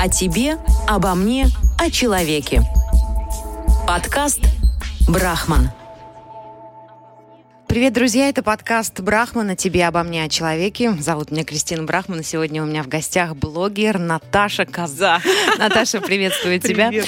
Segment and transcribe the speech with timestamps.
[0.00, 2.62] О тебе, обо мне, о человеке.
[3.84, 4.40] Подкаст
[5.08, 5.70] «Брахман».
[7.68, 8.30] Привет, друзья!
[8.30, 10.94] Это подкаст Брахмана «Тебе обо мне о человеке».
[11.00, 15.20] Зовут меня Кристина Брахман, и сегодня у меня в гостях блогер Наташа Коза.
[15.58, 16.88] Наташа, приветствую тебя.
[16.88, 17.06] Привет,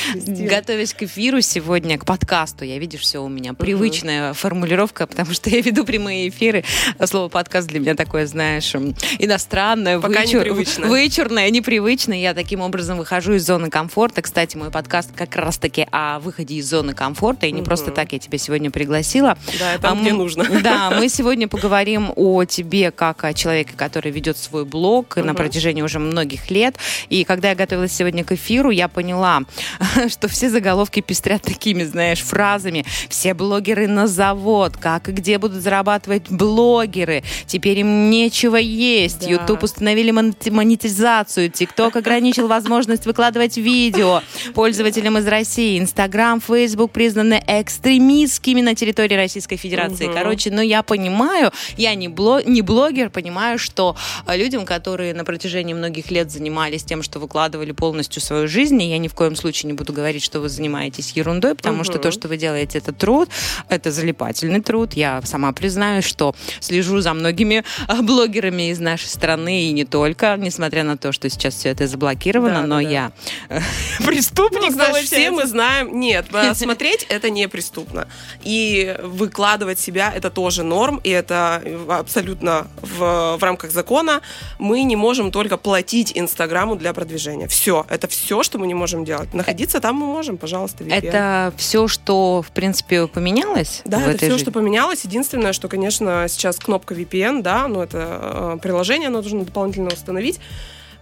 [0.50, 5.48] Готовясь к эфиру сегодня, к подкасту, я, видишь, все у меня привычная формулировка, потому что
[5.50, 6.62] я веду прямые эфиры.
[7.06, 8.72] Слово подкаст для меня такое, знаешь,
[9.18, 10.86] иностранное, Пока вычур- непривычно.
[10.88, 12.18] вычурное, непривычное.
[12.18, 14.20] Я таким образом выхожу из зоны комфорта.
[14.20, 18.18] Кстати, мой подкаст как раз-таки о выходе из зоны комфорта, и не просто так я
[18.18, 19.38] тебя сегодня пригласила.
[19.58, 20.49] Да, там, А где м- нужно.
[20.62, 25.82] Да, мы сегодня поговорим о тебе как о человеке, который ведет свой блог на протяжении
[25.82, 26.76] уже многих лет.
[27.08, 29.42] И когда я готовилась сегодня к эфиру, я поняла,
[30.08, 32.84] что все заголовки пестрят такими, знаешь, фразами.
[33.08, 34.76] Все блогеры на завод.
[34.76, 37.22] Как и где будут зарабатывать блогеры?
[37.46, 39.20] Теперь им нечего есть.
[39.20, 39.30] Да.
[39.30, 41.50] YouTube установили монет- монетизацию.
[41.50, 44.22] TikTok ограничил возможность выкладывать видео
[44.54, 45.78] пользователям из России.
[45.78, 50.10] Instagram, Facebook признаны экстремистскими на территории Российской Федерации.
[50.12, 53.96] Короче, ну я понимаю, я не, бло- не блогер, понимаю, что
[54.26, 58.88] э, людям, которые на протяжении многих лет занимались тем, что выкладывали полностью свою жизнь, и
[58.88, 62.02] я ни в коем случае не буду говорить, что вы занимаетесь ерундой, потому что Мгм.
[62.02, 63.28] то, что вы делаете, это труд,
[63.68, 64.94] это залипательный труд.
[64.94, 70.36] Я сама признаю, что слежу за многими э, блогерами из нашей страны и не только,
[70.38, 73.12] несмотря на то, что сейчас все это заблокировано, Да, но да, я
[73.48, 73.60] э,
[74.06, 75.14] преступник, Ну, получается.
[75.16, 75.98] все мы знаем.
[76.00, 78.06] Нет, смотреть это не преступно.
[78.44, 84.20] И выкладывать себя это тоже норм, и это абсолютно в, в рамках закона.
[84.58, 87.48] Мы не можем только платить Инстаграму для продвижения.
[87.48, 89.34] Все, это все, что мы не можем делать.
[89.34, 90.94] Находиться там мы можем, пожалуйста, VPN.
[90.94, 94.42] Это все, что, в принципе, поменялось Да, это все, жизни?
[94.42, 95.04] что поменялось.
[95.04, 100.40] Единственное, что, конечно, сейчас кнопка VPN, да, но это э, приложение, оно нужно дополнительно установить,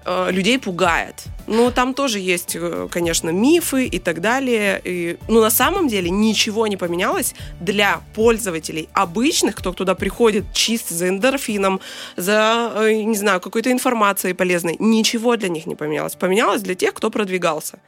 [0.06, 1.24] людей пугает.
[1.48, 4.80] Ну, там тоже есть, э, конечно, мифы и так далее.
[4.84, 10.92] И, ну, на самом деле ничего не поменялось для пользователей обычных, кто туда приходит чисто
[10.92, 11.80] за эндорфином,
[12.16, 14.76] за, э, не знаю, какой-то информацией полезной.
[14.78, 16.16] Ничего для них не поменялось.
[16.16, 17.78] Поменялось для тех, кто продвигался.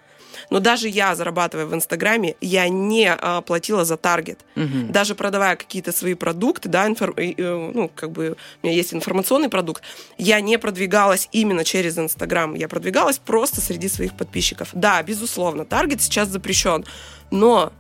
[0.51, 4.41] Но даже я, зарабатывая в Инстаграме, я не а, платила за таргет.
[4.57, 4.93] Мгм.
[4.93, 9.49] Даже продавая какие-то свои продукты, да, инфор- э, ну, как бы у меня есть информационный
[9.49, 9.83] продукт,
[10.19, 14.71] я не продвигалась именно через Инстаграм, я продвигалась просто среди своих подписчиков.
[14.73, 16.85] Да, безусловно, таргет сейчас запрещен,
[17.31, 17.73] но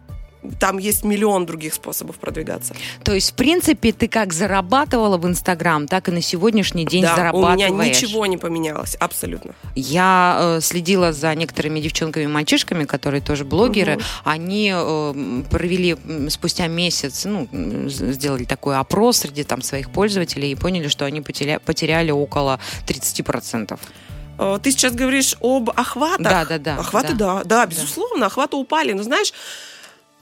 [0.59, 2.75] там есть миллион других способов продвигаться.
[3.05, 7.13] То есть, в принципе, ты как зарабатывала в Инстаграм, так и на сегодняшний день да,
[7.13, 7.71] у зарабатываешь.
[7.71, 9.55] меня ничего не поменялось, абсолютно.
[9.75, 13.95] Я э, следила за некоторыми девчонками и мальчишками, которые тоже блогеры.
[13.97, 14.03] Мгм.
[14.25, 15.97] Они э, провели
[16.31, 17.49] спустя месяц, ну,
[17.89, 23.79] сделали такой опрос среди там своих пользователей и поняли, что они потеря- потеряли около 30%.
[24.39, 26.19] Э, Ты сейчас говоришь об охватах.
[26.21, 26.77] Да, да, да.
[26.77, 28.93] Охваты, да, да, безусловно, охваты упали.
[28.93, 29.33] Но знаешь,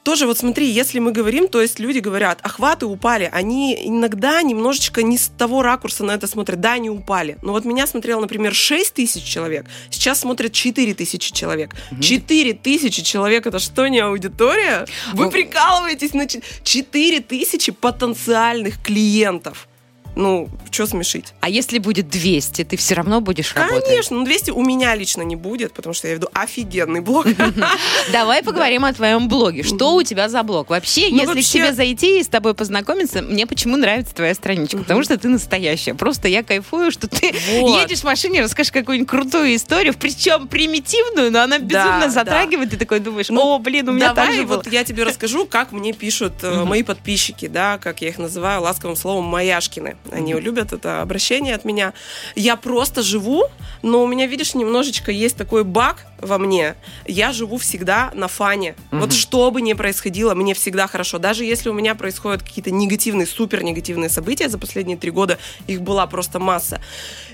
[0.08, 5.02] тоже вот смотри, если мы говорим, то есть люди говорят, охваты упали, они иногда немножечко
[5.02, 6.60] не с того ракурса на это смотрят.
[6.60, 7.36] Да, они упали.
[7.42, 11.74] Но вот меня смотрело, например, 6 тысяч человек, сейчас смотрят 4 тысячи человек.
[12.00, 14.86] 4 тысячи человек, это что, не аудитория?
[15.12, 19.68] Вы Ну- прикалываетесь на 4 тысячи потенциальных клиентов.
[20.16, 21.34] Ну, что смешить?
[21.40, 23.84] А если будет 200, ты все равно будешь работать?
[23.86, 27.26] Конечно, ну 200 у меня лично не будет, потому что я веду офигенный блог.
[28.12, 29.62] Давай поговорим о твоем блоге.
[29.62, 30.70] Что у тебя за блог?
[30.70, 34.78] Вообще, Ну, если к тебе зайти и с тобой познакомиться, мне почему нравится твоя страничка?
[34.78, 35.94] Потому что ты настоящая.
[35.94, 41.42] Просто я кайфую, что ты едешь в машине, расскажешь какую-нибудь крутую историю, причем примитивную, но
[41.42, 42.70] она безумно затрагивает.
[42.70, 45.72] Ты такой думаешь, Ну, о, блин, у меня так же вот я тебе расскажу, как
[45.72, 49.96] мне пишут э, мои подписчики, да, как я их называю ласковым словом маяшкины.
[50.10, 51.92] Они любят это обращение от меня.
[52.34, 53.44] Я просто живу,
[53.82, 56.74] но у меня, видишь, немножечко есть такой баг во мне.
[57.06, 58.74] Я живу всегда на фане.
[58.90, 61.18] Вот что бы ни происходило, мне всегда хорошо.
[61.18, 65.82] Даже если у меня происходят какие-то негативные, супер негативные события за последние три года, их
[65.82, 66.80] была просто масса.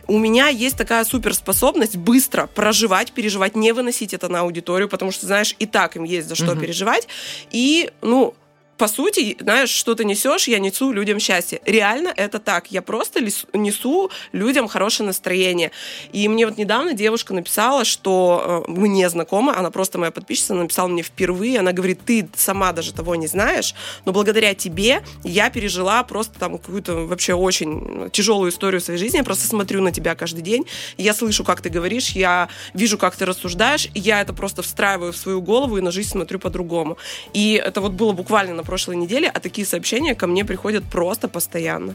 [0.06, 5.27] У меня есть такая суперспособность быстро проживать, переживать, не выносить это на аудиторию, потому что,
[5.27, 7.09] знаешь, и так им есть за что переживать.
[7.50, 8.34] И, ну,
[8.76, 11.60] по сути, знаешь, что ты несешь, я несу людям счастье.
[11.65, 12.71] Реально это так.
[12.71, 15.71] Я просто несу людям хорошее настроение.
[16.12, 20.54] И мне вот недавно девушка написала, что э, мы не знакомы, она просто моя подписчица,
[20.54, 23.74] она написала мне впервые, она говорит, ты сама даже того не знаешь,
[24.04, 29.18] но благодаря тебе я пережила просто там какую-то вообще очень тяжелую историю своей жизни.
[29.18, 30.66] Я просто смотрю на тебя каждый день,
[30.97, 35.16] я слышу, как ты говоришь, я вижу, как ты рассуждаешь, я это просто встраиваю в
[35.16, 36.98] свою голову и на жизнь смотрю по-другому.
[37.32, 41.28] И это вот было буквально на прошлой неделе, а такие сообщения ко мне приходят просто
[41.28, 41.94] постоянно.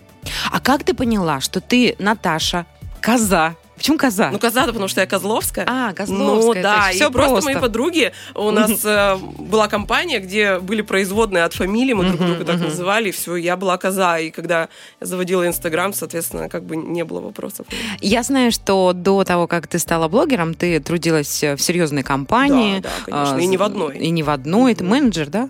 [0.49, 2.65] А как ты поняла, что ты Наташа,
[3.01, 3.55] Коза.
[3.75, 4.29] Почему коза?
[4.31, 5.65] Ну, коза, потому что я Козловская.
[5.67, 6.53] А, Козловская.
[6.55, 7.41] Ну, да, все и просто.
[7.45, 12.45] мои подруги, у нас э, была компания, где были производные от фамилии, мы друг друга
[12.45, 14.19] так называли, и все, я была коза.
[14.19, 14.67] И когда
[15.01, 17.67] я заводила Инстаграм, соответственно, как бы не было вопросов.
[18.01, 22.79] Я знаю, что до того, как ты стала блогером, ты трудилась в серьезной компании.
[22.79, 23.97] Да, да, конечно, и не в одной.
[23.97, 24.75] И не в одной.
[24.75, 25.49] Ты менеджер, да?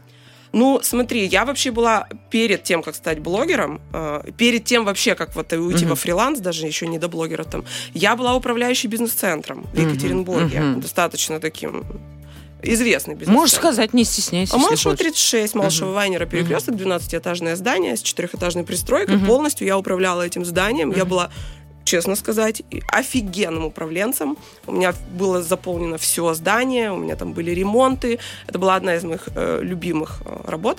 [0.51, 5.35] Ну, смотри, я вообще была перед тем, как стать блогером, э, перед тем вообще, как
[5.35, 5.89] вот уйти uh-huh.
[5.89, 10.81] во фриланс, даже еще не до блогера там, я была управляющей бизнес-центром в Екатеринбурге, uh-huh.
[10.81, 11.85] достаточно таким
[12.61, 13.35] известный бизнес.
[13.35, 14.55] Можешь сказать, не стесняйся.
[14.55, 15.93] А Малышева 36, Малышева uh-huh.
[15.93, 19.15] Вайнера, перекресток, 12-этажное здание с четырехэтажной пристройкой.
[19.15, 19.25] Uh-huh.
[19.25, 20.91] Полностью я управляла этим зданием.
[20.91, 20.97] Uh-huh.
[20.97, 21.29] Я была
[21.89, 24.37] честно сказать, офигенным управленцем.
[24.67, 28.19] У меня было заполнено все здание, у меня там были ремонты.
[28.45, 30.77] Это была одна из моих э, любимых э, работ.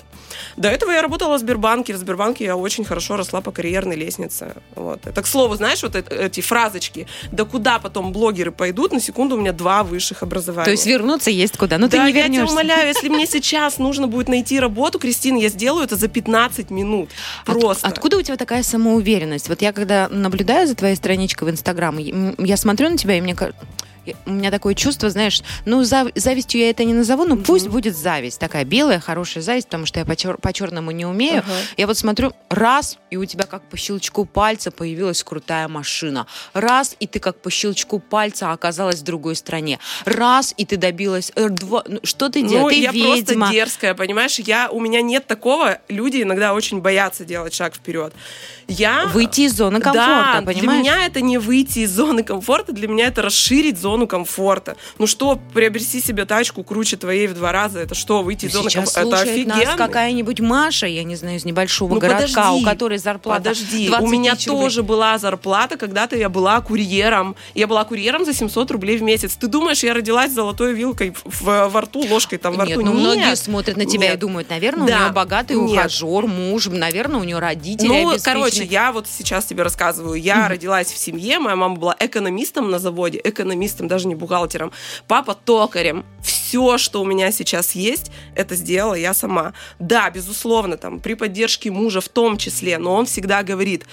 [0.55, 1.93] До этого я работала в Сбербанке.
[1.93, 4.55] В Сбербанке я очень хорошо росла по карьерной лестнице.
[4.75, 5.05] Вот.
[5.05, 7.07] Это, к слову, знаешь, вот это, эти фразочки.
[7.33, 8.93] Да куда потом блогеры пойдут?
[8.93, 10.65] На секунду у меня два высших образования.
[10.65, 12.41] То есть вернуться есть куда, но да, ты не вернешься.
[12.41, 16.07] я тебя умоляю, если мне сейчас нужно будет найти работу, Кристина, я сделаю это за
[16.07, 17.09] 15 минут.
[17.45, 17.85] Просто.
[17.85, 19.49] От, откуда у тебя такая самоуверенность?
[19.49, 21.97] Вот я когда наблюдаю за твоей страничка в Инстаграм.
[21.97, 23.65] Я смотрю на тебя, и мне кажется
[24.25, 27.45] у меня такое чувство, знаешь, ну, зав- завистью я это не назову, но mm-hmm.
[27.45, 28.39] пусть будет зависть.
[28.39, 30.49] Такая белая, хорошая зависть, потому что я по, чер- по
[30.91, 31.41] не умею.
[31.41, 31.73] Uh-huh.
[31.77, 36.27] Я вот смотрю, раз, и у тебя как по щелчку пальца появилась крутая машина.
[36.53, 39.79] Раз, и ты как по щелчку пальца оказалась в другой стране.
[40.05, 41.31] Раз, и ты добилась...
[41.35, 42.63] Э, два, ну, что ты делаешь?
[42.63, 43.13] Ну, ты я ведьма.
[43.13, 44.39] просто дерзкая, понимаешь?
[44.39, 45.79] Я, у меня нет такого.
[45.87, 48.13] Люди иногда очень боятся делать шаг вперед.
[48.67, 49.05] Я...
[49.07, 50.59] Выйти из зоны комфорта, да, понимаешь?
[50.59, 54.77] для меня это не выйти из зоны комфорта, для меня это расширить зону зону комфорта.
[54.99, 58.61] Ну что, приобрести себе тачку круче твоей в два раза, это что, выйти из ну,
[58.61, 59.17] зоны комфорта?
[59.17, 59.55] Это офигенно.
[59.55, 63.91] нас какая-нибудь Маша, я не знаю, из небольшого ну, городка, подожди, у которой зарплата Подожди,
[63.99, 64.45] у меня рублей.
[64.45, 67.35] тоже была зарплата, когда-то я была курьером.
[67.53, 69.35] Я была курьером за 700 рублей в месяц.
[69.35, 72.85] Ты думаешь, я родилась золотой вилкой в, во рту, ложкой там во Нет, рту?
[72.85, 74.15] Ну, Нет, многие смотрят на тебя Нет.
[74.15, 74.95] и думают, наверное, да.
[74.95, 75.71] у нее богатый Нет.
[75.71, 80.15] ухажер, муж, наверное, у нее родители Ну, короче, я вот сейчас тебе рассказываю.
[80.15, 80.49] Я mm-hmm.
[80.49, 84.71] родилась в семье, моя мама была экономистом на заводе, экономистом, даже не бухгалтером
[85.07, 86.05] папа токарем.
[86.21, 89.53] Все, что у меня сейчас есть, это сделала я сама.
[89.79, 93.85] Да, безусловно, там, при поддержке мужа в том числе, но он всегда говорит,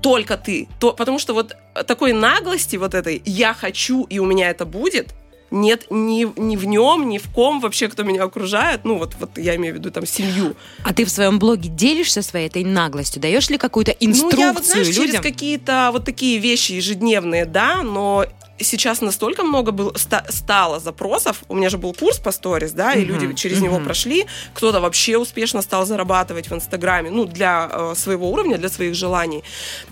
[0.00, 0.68] только ты.
[0.80, 1.56] То, потому что вот
[1.86, 5.14] такой наглости вот этой «я хочу, и у меня это будет»,
[5.50, 8.84] нет ни, ни в нем, ни в ком вообще, кто меня окружает.
[8.84, 10.54] Ну, вот, вот я имею в виду там семью.
[10.84, 13.22] А ты в своем блоге делишься своей этой наглостью?
[13.22, 15.06] Даешь ли какую-то инструкцию ну, я вот, знаешь, людям?
[15.06, 18.26] через какие-то вот такие вещи ежедневные, да, но
[18.64, 21.42] сейчас настолько много было, ста, стало запросов.
[21.48, 23.64] У меня же был курс по сторис, да, и uh-huh, люди через uh-huh.
[23.64, 24.26] него прошли.
[24.54, 29.44] Кто-то вообще успешно стал зарабатывать в Инстаграме, ну, для э, своего уровня, для своих желаний.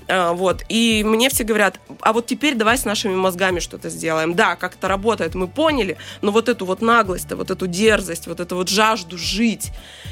[0.09, 0.63] Э, вот.
[0.69, 4.35] И мне все говорят, а вот теперь давай с нашими мозгами что-то сделаем.
[4.35, 8.41] Да, как это работает, мы поняли, но вот эту вот наглость, вот эту дерзость, вот
[8.41, 9.71] эту вот жажду жить.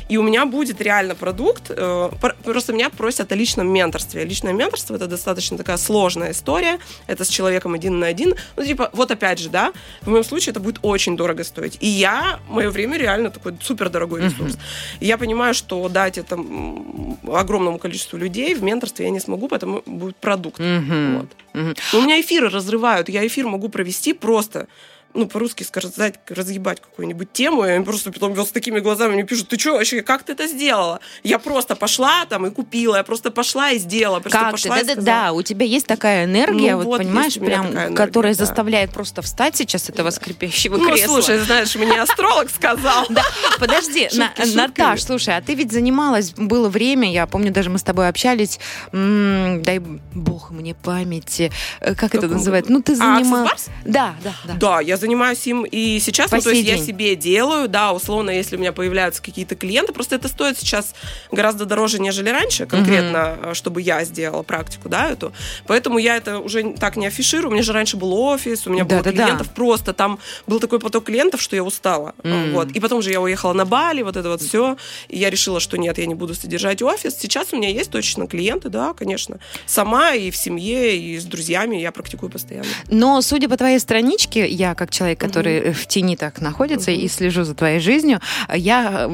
[0.09, 1.71] И у меня будет реально продукт.
[1.71, 2.11] Э,
[2.45, 4.25] просто меня просят о личном менторстве.
[4.25, 6.79] Личное менторство— это достаточно такая сложная история.
[7.07, 10.53] Это с человеком один на один ну, типа, вот опять же, да, в моем случае
[10.53, 11.79] это будет очень дорого стоить.
[11.81, 14.59] И я, мое время реально такой супер дорогой ресурс.
[15.01, 16.39] И я понимаю, что дать это
[17.33, 20.61] огромному количеству людей в менторстве я не смогу, поэтому будет продукт.
[20.61, 21.19] Uh-huh.
[21.19, 21.29] Вот.
[21.55, 21.99] Uh-huh.
[21.99, 24.67] У меня эфиры разрывают, я эфир могу провести просто
[25.15, 29.49] ну, по-русски сказать, разъебать какую-нибудь тему, и они просто потом с такими глазами мне пишут,
[29.49, 31.01] ты что вообще, как ты это сделала?
[31.23, 34.87] Я просто пошла там и купила, я просто пошла и сделала, просто как пошла ты?
[34.87, 38.35] Да, да, да, у тебя есть такая энергия, ну, вот, вот понимаешь, прям, энергия, которая
[38.35, 38.45] да.
[38.45, 41.17] заставляет просто встать сейчас этого скрипящего ну, кресла.
[41.17, 43.07] Ну, слушай, знаешь, мне астролог сказал.
[43.09, 43.23] Да,
[43.61, 44.09] подожди,
[44.55, 48.59] Наташ, слушай, а ты ведь занималась, было время, я помню, даже мы с тобой общались,
[48.93, 52.73] дай бог мне памяти, э, как это называется?
[52.73, 53.67] Ну, ты а, занималась...
[53.85, 54.55] Да, да, да.
[54.55, 58.57] Да, я занимаюсь им и сейчас, ну, то есть я себе делаю, да, условно, если
[58.57, 60.95] у меня появляются какие-то клиенты, просто это стоит сейчас
[61.31, 63.55] гораздо дороже, нежели раньше, конкретно, угу.
[63.55, 65.33] чтобы я сделала практику, да, эту.
[65.67, 67.51] Поэтому я это уже так не афиширую.
[67.51, 69.53] У меня же раньше был офис, у меня да, было да, клиентов да.
[69.55, 72.15] просто, там был такой поток клиентов, что я устала.
[72.23, 72.53] Mm.
[72.53, 72.71] Вот.
[72.71, 74.77] И потом же я уехала на Бали, вот это вот все.
[75.09, 77.17] И я решила, что нет, я не буду содержать офис.
[77.19, 79.39] Сейчас у меня есть точно клиенты, да, конечно.
[79.67, 82.69] Сама и в семье, и с друзьями я практикую постоянно.
[82.89, 87.45] Но, судя по твоей страничке, я как человек, который в тени так находится и слежу
[87.45, 88.21] за твоей жизнью,
[88.55, 89.11] я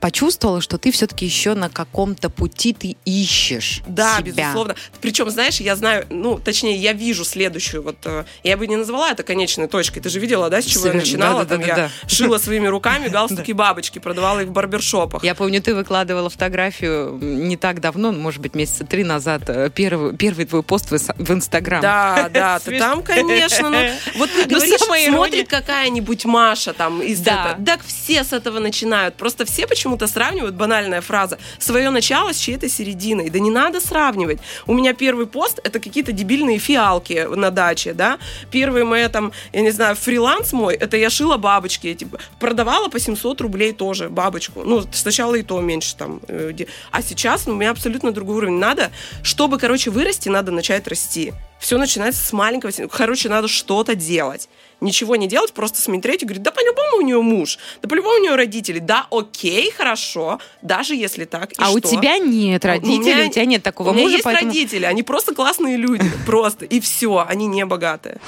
[0.00, 4.32] почувствовала, что ты все-таки еще на каком-то пути ты ищешь Да, себя.
[4.32, 4.74] безусловно.
[5.00, 9.10] Причем, знаешь, я знаю, ну, точнее, я вижу следующую, вот, э, я бы не назвала
[9.10, 10.00] это конечной точкой.
[10.00, 11.44] Ты же видела, да, с чего я начинала?
[11.44, 11.90] Да, Там да, я да.
[12.08, 15.22] шила своими руками галстуки бабочки, продавала их в барбершопах.
[15.24, 20.16] Я помню, ты выкладывала фотографию не так давно, может быть, месяца три назад, э, первый,
[20.16, 21.80] первый твой пост в Инстаграм.
[21.82, 23.78] Да, да, ты там, конечно, ну,
[24.16, 24.80] вот ты Ну, говоришь,
[25.16, 27.50] смотрит какая-нибудь Маша там из Да.
[27.52, 27.64] этого.
[27.66, 29.14] Так все с этого начинают.
[29.16, 33.30] Просто все почему-то сравнивают, банальная фраза, свое начало с чьей-то серединой.
[33.30, 34.38] Да не надо сравнивать.
[34.66, 38.18] У меня первый пост— это какие-то дебильные фиалки на даче, да.
[38.50, 41.88] Первый моя там, я не знаю, фриланс мой, это я шила бабочки.
[41.88, 44.62] Я, типа, продавала по 700 рублей тоже бабочку.
[44.64, 46.20] Ну, сначала и то меньше там.
[46.28, 46.52] э,
[46.90, 48.58] А сейчас ну, у меня абсолютно другой уровень.
[48.58, 48.90] Надо,
[49.22, 51.32] чтобы, короче, вырасти, надо начать расти.
[51.58, 52.70] Все начинается с маленького.
[52.88, 54.48] Короче, надо что-то делать.
[54.80, 58.22] Ничего не делать, просто смотреть и говорить, да по-любому у нее муж, да по-любому у
[58.22, 58.78] нее родители.
[58.78, 61.52] Да, окей, хорошо, даже если так.
[61.52, 61.88] и а у что?
[61.88, 64.50] тебя нет родителей, у, меня- тебя нет такого у меня мужа, есть поэтому...
[64.50, 66.64] родители, они просто классные люди, просто.
[66.64, 68.20] И все, они не богатые.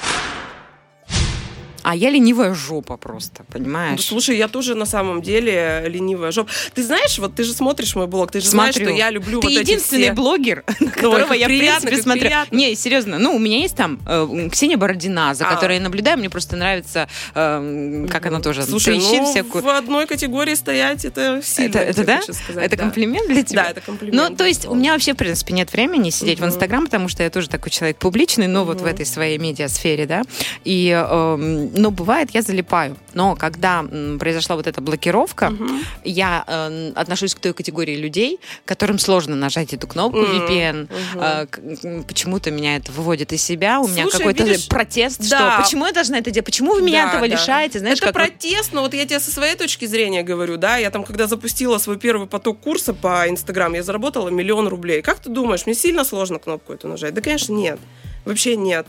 [1.83, 4.01] А я ленивая жопа просто, Да, понимаешь?
[4.05, 6.49] слушай, я тоже на самом деле ленивая жопа.
[6.73, 8.91] Ты знаешь, вот ты же смотришь мой блог, ты же знаешь, Смотрю.
[8.91, 10.13] что я люблю Ты вот эти единственный все...
[10.13, 12.21] блогер, на которого я, в приятно, принципе, как смотрю.
[12.21, 12.55] приятно.
[12.55, 13.19] Не, серьезно.
[13.19, 15.53] Ну, у меня есть там э, Ксения Бородина, за А.
[15.55, 16.17] которой я наблюдаю.
[16.17, 19.63] Мне просто нравится, э, как она тоже Слушай, трещит ну, всякую.
[19.63, 22.21] в одной категории стоять, это сильно, Это, это да?
[22.21, 22.83] сказать, это да.
[22.83, 23.63] комплимент для тебя?
[23.63, 24.29] Да, это комплимент.
[24.29, 26.49] Ну, то есть у меня вообще, в принципе, нет времени сидеть в Мгм.
[26.51, 30.21] Инстаграм, потому что я тоже такой человек публичный, но вот в этой своей медиасфере, да.
[30.63, 32.95] И, эм, ну, бывает, я залипаю.
[33.13, 35.81] Но когда м, произошла вот эта блокировка, Мгм.
[36.03, 40.45] я э, отношусь к той категории людей, которым сложно нажать эту кнопку Мгм.
[40.47, 40.89] VPN.
[41.13, 41.21] Мгм.
[41.21, 43.79] Э, Почему-то меня это выводит из себя.
[43.79, 45.53] У меня какой-то видишь, протест, да.
[45.55, 46.45] что почему я должна это делать?
[46.45, 47.33] Почему вы меня Да, этого да.
[47.35, 47.79] лишаете?
[47.79, 50.77] Знаешь, это как вот- протест, но вот я тебе со своей точки зрения говорю, да,
[50.77, 55.01] я там, когда запустила свой первый поток курса по Инстаграм, я заработала миллион рублей.
[55.01, 57.13] Как ты думаешь, мне сильно сложно кнопку эту нажать?
[57.13, 57.79] Да, конечно, нет.
[58.25, 58.87] Вообще нет.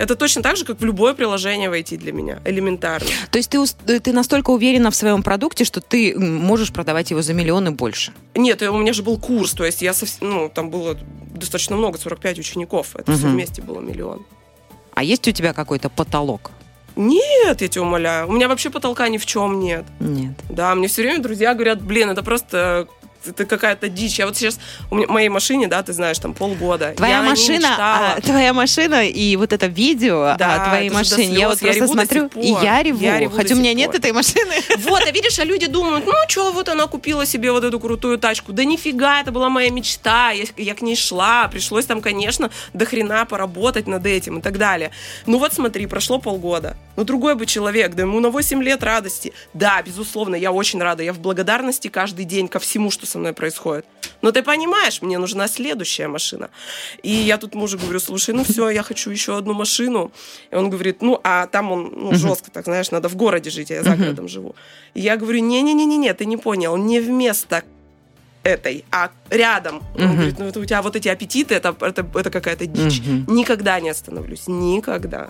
[0.00, 2.40] Это точно так же, как в любое приложение войти для меня.
[2.46, 3.06] Элементарно.
[3.30, 7.34] То есть ты, ты настолько уверена в своем продукте, что ты можешь продавать его за
[7.34, 8.12] миллионы больше?
[8.34, 10.96] Нет, у меня же был курс, то есть я совс- ну, там было
[11.34, 12.96] достаточно много, 45 учеников.
[12.96, 13.34] Это все Мгм.
[13.34, 14.24] вместе было миллион.
[14.94, 16.50] А есть у тебя какой-то потолок?
[16.96, 18.26] Нет, я тебя умоляю.
[18.26, 19.84] У меня вообще потолка ни в чем нет.
[20.00, 20.32] Нет.
[20.48, 22.88] Да, мне все время друзья говорят, блин, это просто
[23.26, 24.18] это какая-то дичь.
[24.18, 24.58] Я вот сейчас
[24.90, 26.94] у меня, моей машине, да, ты знаешь, там полгода.
[26.96, 31.38] Твоя я машина, а, твоя машина и вот это видео Да, о твоей машине.
[31.38, 31.60] Я вот.
[31.62, 32.62] Я просто смотрю, и пор.
[32.62, 33.00] я реву.
[33.00, 33.96] Я реву хотя у меня сих нет пор.
[33.96, 34.54] этой машины.
[34.90, 38.18] Вот, а видишь, а люди думают, ну что, вот она купила себе вот эту крутую
[38.18, 38.52] тачку.
[38.52, 42.86] Да нифига, это была моя мечта, я, я к ней шла, пришлось там, конечно, до
[42.86, 44.90] хрена поработать над этим и так далее.
[45.26, 46.76] Ну вот смотри, прошло полгода.
[46.96, 49.32] Ну другой бы человек, да ему на 8 лет радости.
[49.54, 53.32] Да, безусловно, я очень рада, я в благодарности каждый день ко всему, что со мной
[53.32, 53.84] происходит.
[54.22, 56.48] Но ты понимаешь, мне нужна следующая машина.
[57.02, 60.12] И я тут мужу говорю, слушай, ну все, я хочу еще одну машину.
[60.50, 63.70] И он говорит, ну, а там он ну, жестко, так знаешь, надо в городе жить,
[63.70, 64.54] а я за городом живу.
[64.94, 67.62] И я говорю, не-не-не-не, ты не понял, не вместо
[68.42, 69.82] этой, а рядом.
[69.96, 73.02] Он говорит, ну это у тебя вот эти аппетиты, это, это, это какая-то дичь.
[73.26, 75.28] Никогда не остановлюсь, никогда.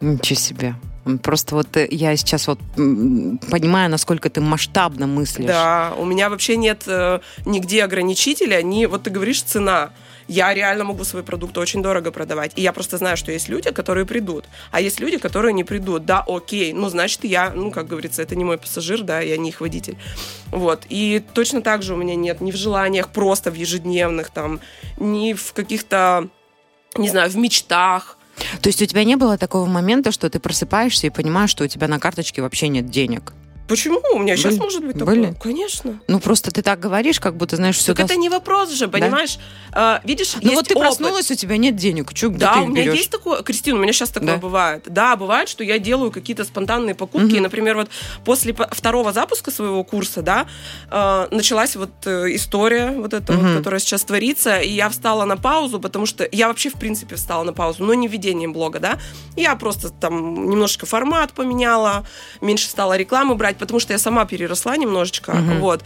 [0.00, 0.74] Ничего себе.
[1.22, 5.46] Просто вот э, я сейчас вот понимаю, насколько ты масштабно мыслишь.
[5.46, 9.90] Да, у меня вообще нет э, нигде ограничителя, ни, вот ты говоришь, цена.
[10.28, 12.50] Я реально могу свой продукт очень дорого продавать.
[12.56, 14.46] И я просто знаю, что есть люди, которые придут.
[14.72, 16.04] А есть люди, которые не придут.
[16.04, 16.72] Да, окей.
[16.72, 19.96] Ну, значит, я, ну, как говорится, это не мой пассажир, да, я не их водитель.
[20.50, 20.84] Вот.
[20.88, 24.58] И точно так же у меня нет ни в желаниях просто в ежедневных, там,
[24.98, 26.28] ни в каких-то,
[26.96, 28.15] не знаю, в мечтах.
[28.60, 31.68] То есть у тебя не было такого момента, что ты просыпаешься и понимаешь, что у
[31.68, 33.32] тебя на карточке вообще нет денег?
[33.68, 34.00] Почему?
[34.14, 34.62] У меня сейчас Были?
[34.62, 35.26] может быть Были?
[35.26, 35.34] такое.
[35.40, 36.00] Конечно.
[36.08, 37.94] Ну просто ты так говоришь, как будто знаешь все.
[37.94, 39.38] Так это не вопрос же, понимаешь?
[39.72, 40.86] А, видишь, Ну вот ты опыт.
[40.88, 42.12] проснулась, у тебя нет денег.
[42.14, 42.94] Чё, Да, у меня берешь?
[42.98, 44.36] есть такое, Кристина, у меня сейчас такое Да.
[44.38, 44.84] бывает.
[44.86, 47.34] Да, бывает, что я делаю какие-то спонтанные покупки.
[47.34, 47.42] Мгм.
[47.42, 47.88] Например, вот
[48.24, 50.46] после по- второго запуска своего курса, да,
[50.90, 53.56] э, началась вот э, история вот эта, вот, Мгм.
[53.58, 57.42] которая сейчас творится, и я встала на паузу, потому что я вообще в принципе встала
[57.42, 58.98] на паузу, но не ведением блога, да.
[59.36, 62.06] Я просто там немножечко формат поменяла,
[62.40, 65.60] меньше стала рекламы брать, потому что я сама переросла немножечко, Мгм.
[65.60, 65.82] вот.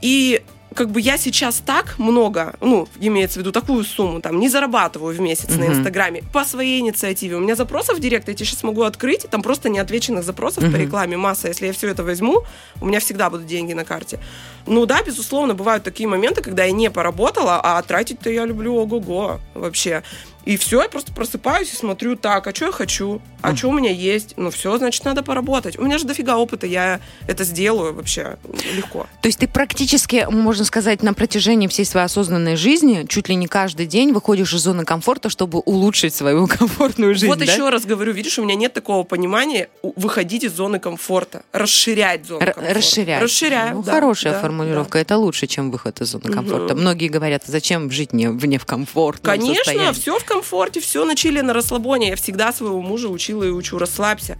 [0.00, 0.42] И
[0.74, 5.14] как бы я сейчас так много, ну, имеется в виду такую сумму, там, не зарабатываю
[5.14, 5.72] в месяц на Мгм.
[5.74, 7.36] Инстаграме по своей инициативе.
[7.36, 10.70] У меня запросов в Директ я тебе сейчас могу открыть, там просто неотвеченных запросов по
[10.70, 10.80] Мгм.
[10.80, 11.46] рекламе масса.
[11.46, 12.42] Если я все это возьму,
[12.80, 14.18] у меня всегда будут деньги на карте.
[14.66, 19.38] Ну да, безусловно, бывают такие моменты, когда я не поработала, а тратить-то я люблю ого-го
[19.54, 20.02] вообще.
[20.44, 23.20] И все, я просто просыпаюсь и смотрю, так, а что я хочу?
[23.40, 23.56] А Мгм.
[23.56, 24.34] что у меня есть?
[24.36, 25.78] Ну все, значит, надо поработать.
[25.78, 28.36] У меня же дофига опыта, я это сделаю вообще
[28.74, 29.06] легко.
[29.22, 33.46] То есть ты практически, можно сказать, на протяжении всей своей осознанной жизни чуть ли не
[33.46, 37.44] каждый день выходишь из зоны комфорта, чтобы улучшить свою комфортную жизнь, вот да?
[37.44, 42.40] еще раз говорю, видишь, у меня нет такого понимания выходить из зоны комфорта, расширять зону
[42.42, 42.74] Р- комфорта.
[42.78, 43.22] расширять.
[43.22, 44.98] Расширяю, Ну, да, хорошая да, формулировка.
[44.98, 46.74] Это лучше, чем выход из зоны комфорта.
[46.74, 46.82] Мгм.
[46.82, 49.92] Многие говорят, зачем жить не, вне в комфортном Конечно, состоянии?
[49.92, 52.10] все в комфорте, все на чили, на расслабоне.
[52.10, 54.38] Я всегда своего мужа учила и учу, расслабься.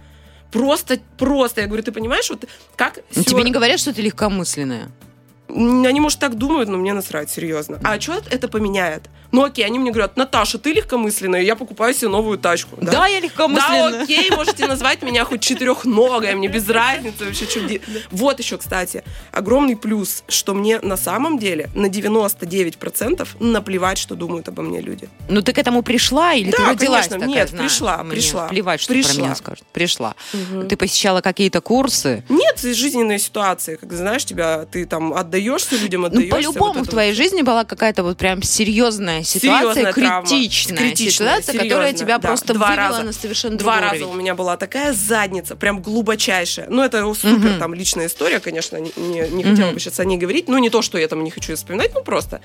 [0.51, 1.61] Просто, просто.
[1.61, 2.99] Я говорю, ты понимаешь, вот как...
[3.15, 4.89] Ну, Тебе не говорят, что ты легкомысленная?
[5.49, 7.79] Они, может, так думают, но мне насрать, серьезно.
[7.83, 9.03] А что это поменяет?
[9.31, 12.77] Ну окей, они мне говорят, Наташа, ты легкомысленная, я покупаю себе новую тачку.
[12.81, 13.91] Да, я легкомысленная.
[13.91, 17.45] Да, окей, можете назвать меня хоть четырехногой, мне без разницы вообще.
[17.45, 17.59] Что...
[17.61, 24.15] де- Вот еще, кстати, огромный плюс, что мне на самом деле на 99% наплевать, что
[24.15, 25.09] думают обо мне люди.
[25.29, 27.19] Ну ты к этому пришла или Да, ты родилась конечно.
[27.27, 29.23] такая, Нет, знаешь, пришла, мне пришла, Плевать, что про пришла.
[29.23, 29.63] меня скажут.
[29.73, 30.15] Пришла.
[30.69, 32.23] Ты посещала какие-то курсы?
[32.29, 36.35] Нет, жизненные ситуации, как знаешь, тебя ты там отдаешься людям, Ну, отдаешься.
[36.35, 37.17] по-любому вот в твоей вот.
[37.17, 40.27] жизни была какая-то вот прям серьезная ситуация, Серьезная травма.
[40.29, 42.27] критичная, Критичная, ситуация, которая серьезная, тебя да.
[42.27, 43.03] просто Два раза.
[43.03, 44.21] на совершенно Два другой раза у уровень.
[44.21, 46.67] меня была такая задница, прям глубочайшая.
[46.69, 47.59] Ну, это супер Мгм.
[47.59, 49.73] там личная история, конечно, не, не- не хотела Мгм.
[49.75, 50.47] бы сейчас о ней говорить.
[50.47, 52.41] Ну, не то, что я там не хочу вспоминать, ну, просто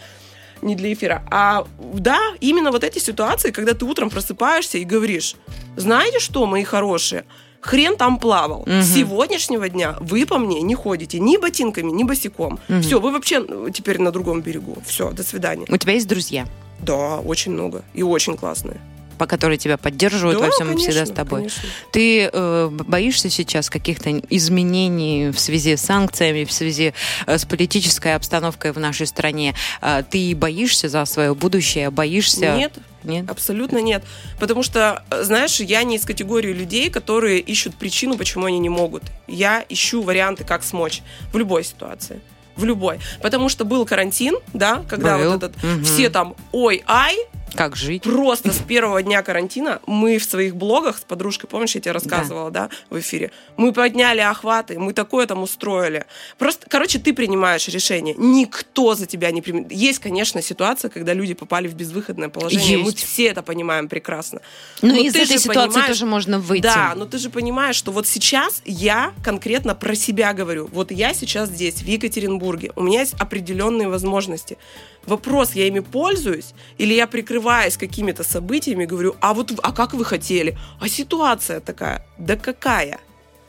[0.62, 1.23] не для эфира.
[1.31, 5.35] А да, именно вот эти ситуации, когда ты утром просыпаешься и говоришь,
[5.77, 7.25] знаете что, мои хорошие,
[7.61, 8.62] хрен там плавал.
[8.67, 8.83] Мгм.
[8.83, 12.59] С сегодняшнего дня вы по мне не ходите ни ботинками, ни босиком.
[12.69, 12.83] Мгм.
[12.83, 14.79] Все, вы вообще ну, теперь на другом берегу.
[14.87, 15.67] Все, до свидания.
[15.69, 16.47] У тебя есть друзья,
[16.81, 17.83] Да, очень много.
[17.93, 18.81] И очень классные.
[19.21, 21.41] По которые тебя поддерживают Да, во всем и конечно, всегда с тобой.
[21.41, 21.62] конечно.
[21.93, 26.95] Ты э, боишься сейчас каких-то изменений в связи с санкциями, в связи
[27.27, 29.55] э, с политической обстановкой в нашей стране?
[29.83, 31.91] Э, ты боишься за свое будущее?
[31.91, 32.57] Боишься?
[32.57, 32.73] Нет,
[33.05, 33.31] Нет?
[33.31, 34.03] Абсолютно нет.
[34.39, 38.71] Потому что, э, знаешь, я не из категории людей, которые ищут причину, почему они не
[38.71, 39.03] могут.
[39.29, 42.21] Я ищу варианты, как смочь в любой ситуации.
[42.57, 42.99] В любой.
[43.23, 45.33] Потому что был карантин, да, когда Был.
[45.33, 45.85] вот этот Мгм.
[45.85, 47.17] все там ой, ай,
[47.54, 48.02] Как жить?
[48.02, 52.50] просто с первого дня карантина мы в своих блогах с подружкой, помнишь, я тебе рассказывала,
[52.50, 56.07] да, в эфире, мы подняли охваты, мы такое там устроили.
[56.38, 58.14] Просто, короче, ты принимаешь решение.
[58.16, 59.73] Никто за тебя не примет.
[59.73, 62.78] Есть, конечно, ситуация, когда люди попали в безвыходное положение.
[62.78, 63.04] Мы Есть.
[63.04, 64.40] все это понимаем прекрасно.
[64.83, 66.62] Ну, Но из ты этой ситуации тоже можно выйти.
[66.62, 70.69] Да, но ты же понимаешь, что вот сейчас я конкретно про себя говорю.
[70.73, 72.73] Вот я сейчас здесь, в Екатеринбурге.
[72.76, 74.58] У меня есть определенные возможности.
[75.10, 80.04] Вопрос, я ими пользуюсь, или я прикрываюсь какими-то событиями, говорю, а вот а как вы
[80.04, 80.56] хотели?
[80.80, 83.00] А ситуация такая, да какая?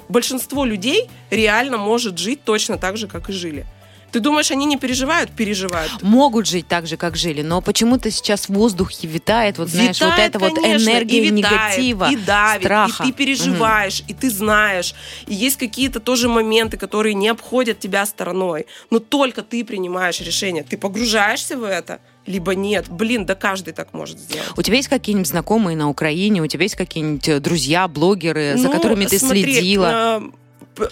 [0.10, 3.68] Большинство людей реально может жить точно так же, как и жили.
[4.12, 5.32] Ты думаешь, они не переживают?
[5.32, 6.02] Переживают.
[6.02, 10.12] Могут жить так же, как жили, но почему-то сейчас в воздухе витает, вот знаешь, вот
[10.12, 13.04] Витает, эта вот энергия и витает, негатива, и давит, страха.
[13.04, 14.94] и ты переживаешь, и ты знаешь,
[15.28, 20.64] и есть какие-то тоже моменты, которые не обходят тебя стороной, но только ты принимаешь решение,
[20.64, 22.90] ты погружаешься в это, либо нет.
[22.90, 24.48] Блин, да каждый так может сделать.
[24.58, 28.68] У тебя есть какие-нибудь знакомые на Украине, у тебя есть какие-нибудь э, друзья, блогеры, за
[28.68, 30.22] Ну, которыми ты смотри, следила?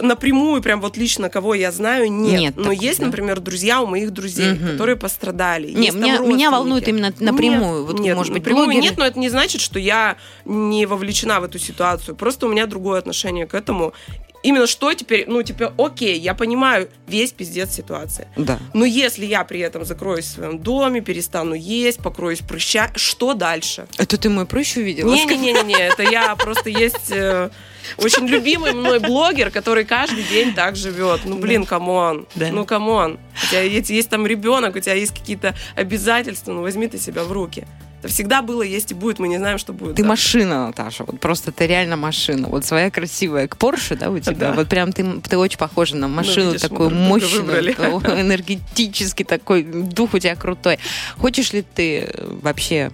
[0.02, 2.40] Напрямую, прям вот лично кого я знаю, нет.
[2.40, 3.06] Нет Но такого, есть, да?
[3.08, 4.72] например, друзья у моих друзей, Мгм.
[4.72, 5.72] которые пострадали.
[5.72, 7.80] Не, Есть там меня, меня волнует именно напрямую.
[7.82, 8.84] Нет, вот, нет, может быть, напрямую блогеры.
[8.84, 12.16] нет, но это не значит, что я не вовлечена в эту ситуацию.
[12.16, 13.94] Просто у меня другое отношение к этому.
[14.42, 18.26] Именно что теперь, ну, типа, окей, я понимаю весь пиздец ситуации.
[18.38, 18.58] Да.
[18.74, 23.88] Но если я при этом закроюсь в своем доме, перестану есть, покроюсь прыща, что дальше?
[23.98, 25.14] Это ты мой прыщ увидела?
[25.14, 27.50] Не-не-не-не, это я просто есть э,
[27.98, 31.22] очень любимый мной блогер, который каждый день так живет.
[31.26, 32.28] Ну, блин, come on.
[32.36, 32.50] Да.
[32.52, 33.20] Ну, come on.
[33.44, 37.24] У тебя есть, есть там ребенок, у тебя есть какие-то обязательства, ну, возьми ты себя
[37.24, 37.66] в руки.
[38.00, 39.96] Это всегда было, есть и будет, мы не знаем, что будет.
[39.96, 40.10] Ты завтра.
[40.10, 42.48] машина, Наташа, вот просто ты реально машина.
[42.48, 44.52] Вот своя красивая к Порше, да, у тебя?
[44.52, 44.54] Да.
[44.54, 50.14] Вот прям ты, ты очень похожа на машину видишь, мы такую мощную, энергетический такой, дух
[50.14, 50.80] у тебя крутой.
[51.18, 52.10] Хочешь ли ты
[52.42, 52.90] вообще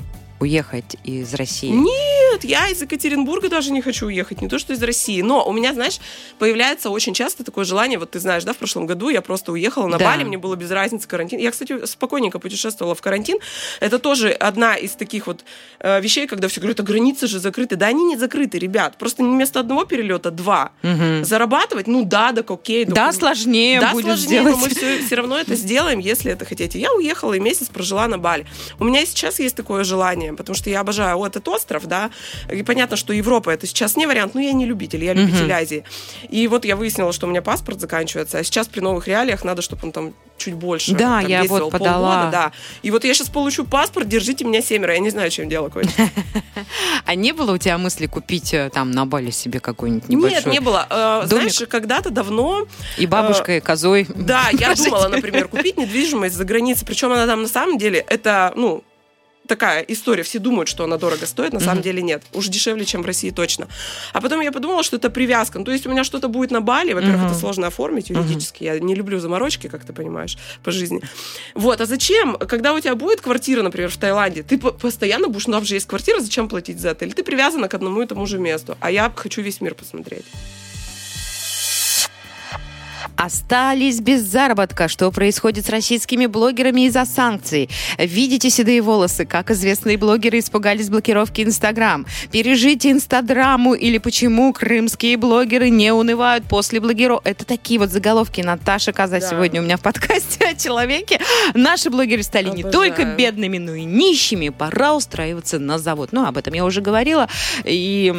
[0.45, 1.69] уехать из России?
[1.69, 5.21] Нет, я из Екатеринбурга даже не хочу уехать, не то что из России.
[5.21, 5.99] Но у меня, знаешь,
[6.39, 9.87] появляется очень часто такое желание, вот ты знаешь, да, в прошлом году я просто уехала
[9.87, 10.05] на Да.
[10.05, 11.39] Бали, мне было без разницы карантин.
[11.39, 13.37] Я, кстати, спокойненько путешествовала в карантин.
[13.79, 15.43] Это тоже одна из таких вот
[15.79, 17.75] э, вещей, когда все говорят, а границы же закрыты.
[17.75, 18.97] Да они не закрыты, ребят.
[18.97, 20.71] Просто вместо одного перелета два.
[20.83, 21.25] Мгм.
[21.25, 22.85] Зарабатывать, ну да, так окей.
[22.85, 24.55] Да, так- сложнее да, будет сложнее, сделать.
[24.55, 26.79] но мы все, все равно это сделаем, если это хотите.
[26.79, 28.45] Я уехала и месяц прожила на Бали.
[28.79, 32.11] У меня сейчас есть такое желание, потому что я обожаю вот этот остров, да,
[32.49, 35.83] И понятно, что Европа это сейчас не вариант, но я не любитель, я любитель Азии.
[36.29, 39.61] И вот я выяснила, что у меня паспорт заканчивается, а сейчас при новых реалиях надо,
[39.61, 40.93] чтобы он там чуть больше.
[40.93, 41.91] Да, там, я вот подала.
[41.93, 42.51] полгода, да.
[42.81, 46.09] И вот я сейчас получу паспорт, держите меня семеро, я не знаю, чем дело кончится.
[47.05, 50.37] А не было у тебя мысли купить э, там на Бали себе какой-нибудь небольшой?
[50.37, 50.87] Нет, не было.
[50.89, 51.27] Э?
[51.27, 52.65] Знаешь, когда-то давно
[52.97, 54.07] И бабушкой, и козой.
[54.15, 56.87] Да, я думала, например, купить недвижимость за границей.
[56.87, 58.83] Причем она там на самом деле это, ну,
[59.47, 60.23] такая история.
[60.23, 62.23] Все думают, что она дорого стоит, на самом деле нет.
[62.33, 63.67] Уж дешевле, чем в России точно.
[64.13, 65.59] А потом я подумала, что это привязка.
[65.59, 66.93] Ну, то есть у меня что-то будет на Бали.
[66.93, 68.63] Во-первых, это сложно оформить юридически.
[68.63, 71.01] Я не люблю заморочки, как ты понимаешь, по жизни.
[71.53, 72.35] Вот, а зачем?
[72.37, 75.75] Когда у тебя будет квартира, например, в Таиланде, ты по- постоянно будешь, ну, там же
[75.75, 77.13] есть квартира, зачем платить за отель?
[77.13, 78.77] Ты привязана к одному и тому же месту.
[78.79, 80.25] А я хочу весь мир посмотреть.
[83.17, 84.87] Остались без заработка.
[84.87, 87.69] Что происходит с российскими блогерами из-за санкций?
[87.97, 89.25] Видите седые волосы?
[89.25, 92.05] Как известные блогеры испугались блокировки Инстаграм?
[92.31, 97.21] Пережите Инстаграму или почему крымские блогеры не унывают после блогеров?
[97.23, 98.41] Это такие вот заголовки.
[98.41, 99.29] Наташа Коза Да.
[99.29, 101.19] сегодня у меня в подкасте о человеке.
[101.53, 102.71] Наши блогеры стали не Обожаю.
[102.73, 104.49] только бедными, но и нищими.
[104.49, 106.09] Пора устраиваться на завод.
[106.11, 107.29] Ну, об этом я уже говорила.
[107.63, 108.13] И,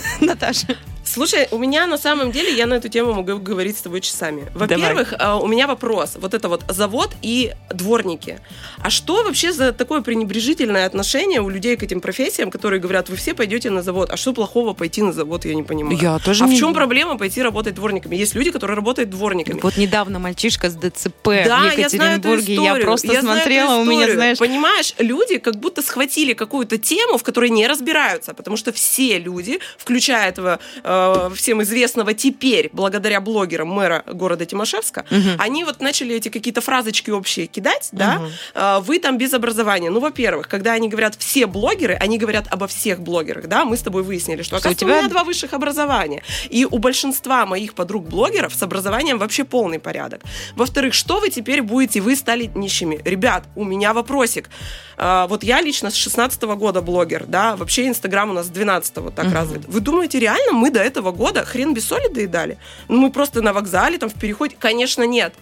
[0.20, 0.76] Наташа,
[1.12, 4.46] Слушай, у меня на самом деле, я на эту тему могу говорить с тобой часами.
[4.54, 6.16] Во-первых, э, у меня вопрос.
[6.20, 8.38] Вот это вот завод и дворники.
[8.78, 13.16] А что вообще за такое пренебрежительное отношение у людей к этим профессиям, которые говорят, вы
[13.16, 14.10] все пойдете на завод.
[14.12, 15.98] А что плохого пойти на завод, я не понимаю.
[16.00, 18.14] Я тоже а не- в чем проблема пойти работать дворниками?
[18.14, 19.58] Есть люди, которые работают дворниками.
[19.60, 22.54] Вот недавно мальчишка с ДЦП Да, в я знаю эту Екатеринбурге.
[22.54, 22.86] Я, историю.
[22.86, 24.14] просто Я знаю эту смотрела, у меня, историю.
[24.14, 24.38] знаешь...
[24.38, 29.58] Понимаешь, люди как будто схватили какую-то тему, в которой не разбираются, потому что все люди,
[29.76, 30.99] включая этого э,
[31.34, 35.04] всем известного теперь, благодаря блогерам мэра города Тимошевска,
[35.38, 38.20] они вот начали эти какие-то фразочки общие кидать, да,
[38.54, 39.90] Э, вы там без образования.
[39.90, 43.82] Ну, во-первых, когда они говорят все блогеры, они говорят обо всех блогерах, да, мы с
[43.82, 46.22] тобой выяснили, что, Что у оказывается, у, тебя- меня два высших образования.
[46.48, 50.22] И у большинства моих подруг-блогеров с образованием вообще полный порядок.
[50.56, 52.00] Во-вторых, что вы теперь будете?
[52.00, 53.00] Вы стали нищими.
[53.04, 54.48] Ребят, у меня вопросик.
[54.96, 58.96] А, Вот я лично с 16 года блогер, да, вообще Инстаграм у нас с 12
[58.98, 59.62] вот так развит.
[59.66, 62.58] Вы думаете, реально мы до этого года хрен без соли доедали?
[62.88, 64.56] Ну, мы просто на вокзале, там, в переходе?
[64.58, 65.34] Конечно, нет.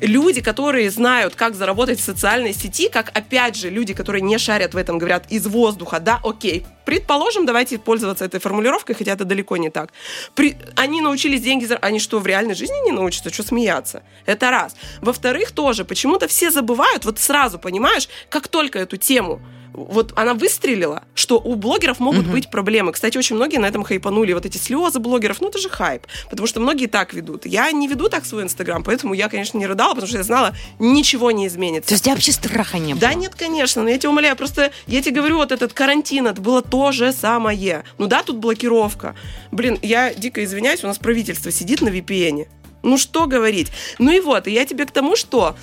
[0.00, 4.74] Люди, которые знают, как заработать в социальной сети, как, опять же, люди, которые не шарят
[4.74, 9.56] в этом, говорят из воздуха, да, окей, предположим, давайте пользоваться этой формулировкой, хотя это далеко
[9.56, 9.90] не так.
[10.34, 13.32] При- Они научились деньги, зар- они что, в реальной жизни не научатся?
[13.32, 14.02] Что смеяться?
[14.26, 14.74] Это раз.
[15.00, 19.40] Во-вторых, тоже, почему-то все забывают, вот сразу, понимаешь, как только эту тему
[19.74, 22.92] вот она выстрелила, что у блогеров могут быть проблемы.
[22.92, 24.32] Кстати, очень многие на этом хайпанули.
[24.32, 26.06] Вот эти слезы блогеров, ну это же хайп.
[26.30, 27.44] Потому что многие так ведут.
[27.44, 30.54] Я не веду так свой инстаграм, поэтому я, конечно, не рыдала, потому что я знала,
[30.78, 31.88] ничего не изменится.
[31.88, 33.00] То есть у тебя вообще страха не было?
[33.00, 36.40] Да нет, конечно, но я тебя умоляю, просто я тебе говорю, вот этот карантин, это
[36.40, 37.84] было то же самое.
[37.98, 39.14] Ну да, тут блокировка.
[39.50, 42.46] Блин, я дико извиняюсь, у нас правительство сидит на VPN.
[42.82, 43.72] Ну что говорить?
[43.98, 45.56] Ну и вот, и я тебе к тому, что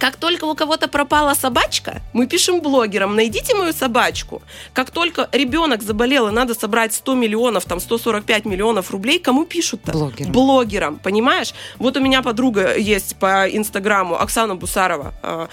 [0.00, 4.42] как только у кого-то пропала собачка, мы пишем блогерам, найдите мою собачку.
[4.72, 9.92] Как только ребенок заболел и надо собрать 100 миллионов, там 145 миллионов рублей, кому пишут-то?
[9.92, 10.32] Блогерам.
[10.32, 11.52] Блогерам, понимаешь?
[11.76, 15.12] Вот у меня подруга есть по инстаграму, Оксана Бусарова.
[15.22, 15.48] А,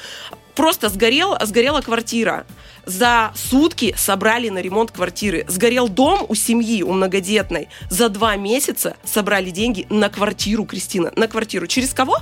[0.55, 2.47] Просто сгорел, сгорела квартира.
[2.85, 5.45] За сутки собрали на ремонт квартиры.
[5.47, 7.67] Сгорел дом у семьи, у многодетной.
[7.91, 11.11] За два месяца собрали деньги на квартиру, Кристина.
[11.15, 11.67] На квартиру.
[11.67, 12.17] Через кого?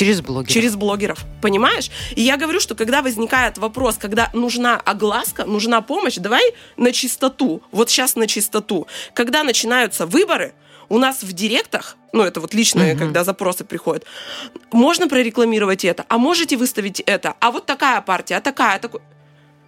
[0.00, 0.50] Через блогера.
[0.50, 1.90] Через блогеров, понимаешь?
[2.16, 7.62] И я говорю, что когда возникает вопрос, когда нужна огласка, нужна помощь, давай на чистоту.
[7.70, 8.86] Вот сейчас на чистоту.
[9.12, 10.54] Когда начинаются выборы,
[10.88, 12.98] у нас в директах, ну это вот личные, Мгм.
[12.98, 14.04] когда запросы приходят,
[14.72, 19.00] можно прорекламировать это, а можете выставить это, а вот такая партия, а такая, такой.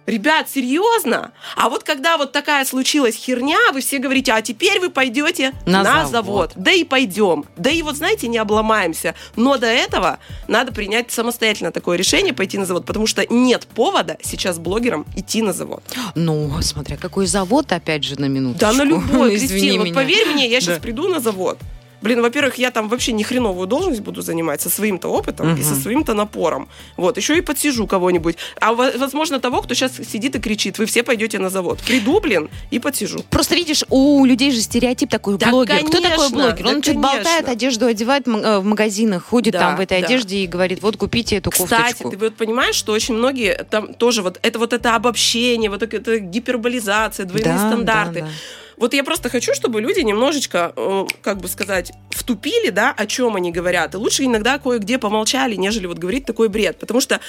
[0.05, 1.31] Ребят, серьезно?
[1.55, 5.81] А вот когда вот такая случилась херня, вы все говорите, а теперь вы пойдете На
[5.83, 6.11] на, завод.
[6.11, 6.51] завод.
[6.55, 7.45] Да и пойдем.
[7.55, 9.15] Да и вот, знаете, не обломаемся.
[9.37, 14.17] Но до этого надо принять самостоятельно такое решение, пойти на завод, потому что нет повода
[14.21, 15.83] сейчас блогерам идти на завод.
[16.15, 18.59] Ну, смотря какой завод, опять же, на минуту.
[18.59, 20.81] Да на любой, Кристина, вот поверь мне, я сейчас Да.
[20.81, 21.57] приду на завод.
[22.03, 25.73] Блин, во-первых, я там вообще не хреновую должность буду занимать со своим-то опытом и со
[25.75, 26.67] своим-то напором.
[26.97, 28.35] Вот, еще и подсижу кого-нибудь.
[28.59, 31.79] А во- возможно того, кто сейчас сидит и кричит, вы все пойдете на завод.
[31.87, 33.23] Приду, блин, и подсижу.
[33.29, 35.77] Просто видишь, у людей же стереотип такой Да, блогер.
[35.79, 36.67] Кто такой конечно, блогер?
[36.67, 37.51] Он да, что-то болтает, конечно.
[37.51, 40.05] одежду одевает э, в магазинах, ходит Да, там в этой да.
[40.05, 42.09] одежде и говорит, вот купите эту Кстати, кофточку.
[42.11, 45.95] ты вот понимаешь, что очень многие там тоже вот это вот это обобщение, вот это,
[45.95, 48.19] это гиперболизация, двойные Да, стандарты.
[48.21, 48.31] да, да.
[48.77, 53.35] Вот я просто хочу, чтобы люди немножечко, э, как бы сказать, втупили, да, о чем
[53.35, 53.93] они говорят.
[53.93, 56.79] И лучше иногда кое-где помолчали, нежели вот говорить такой бред.
[56.79, 57.19] Потому что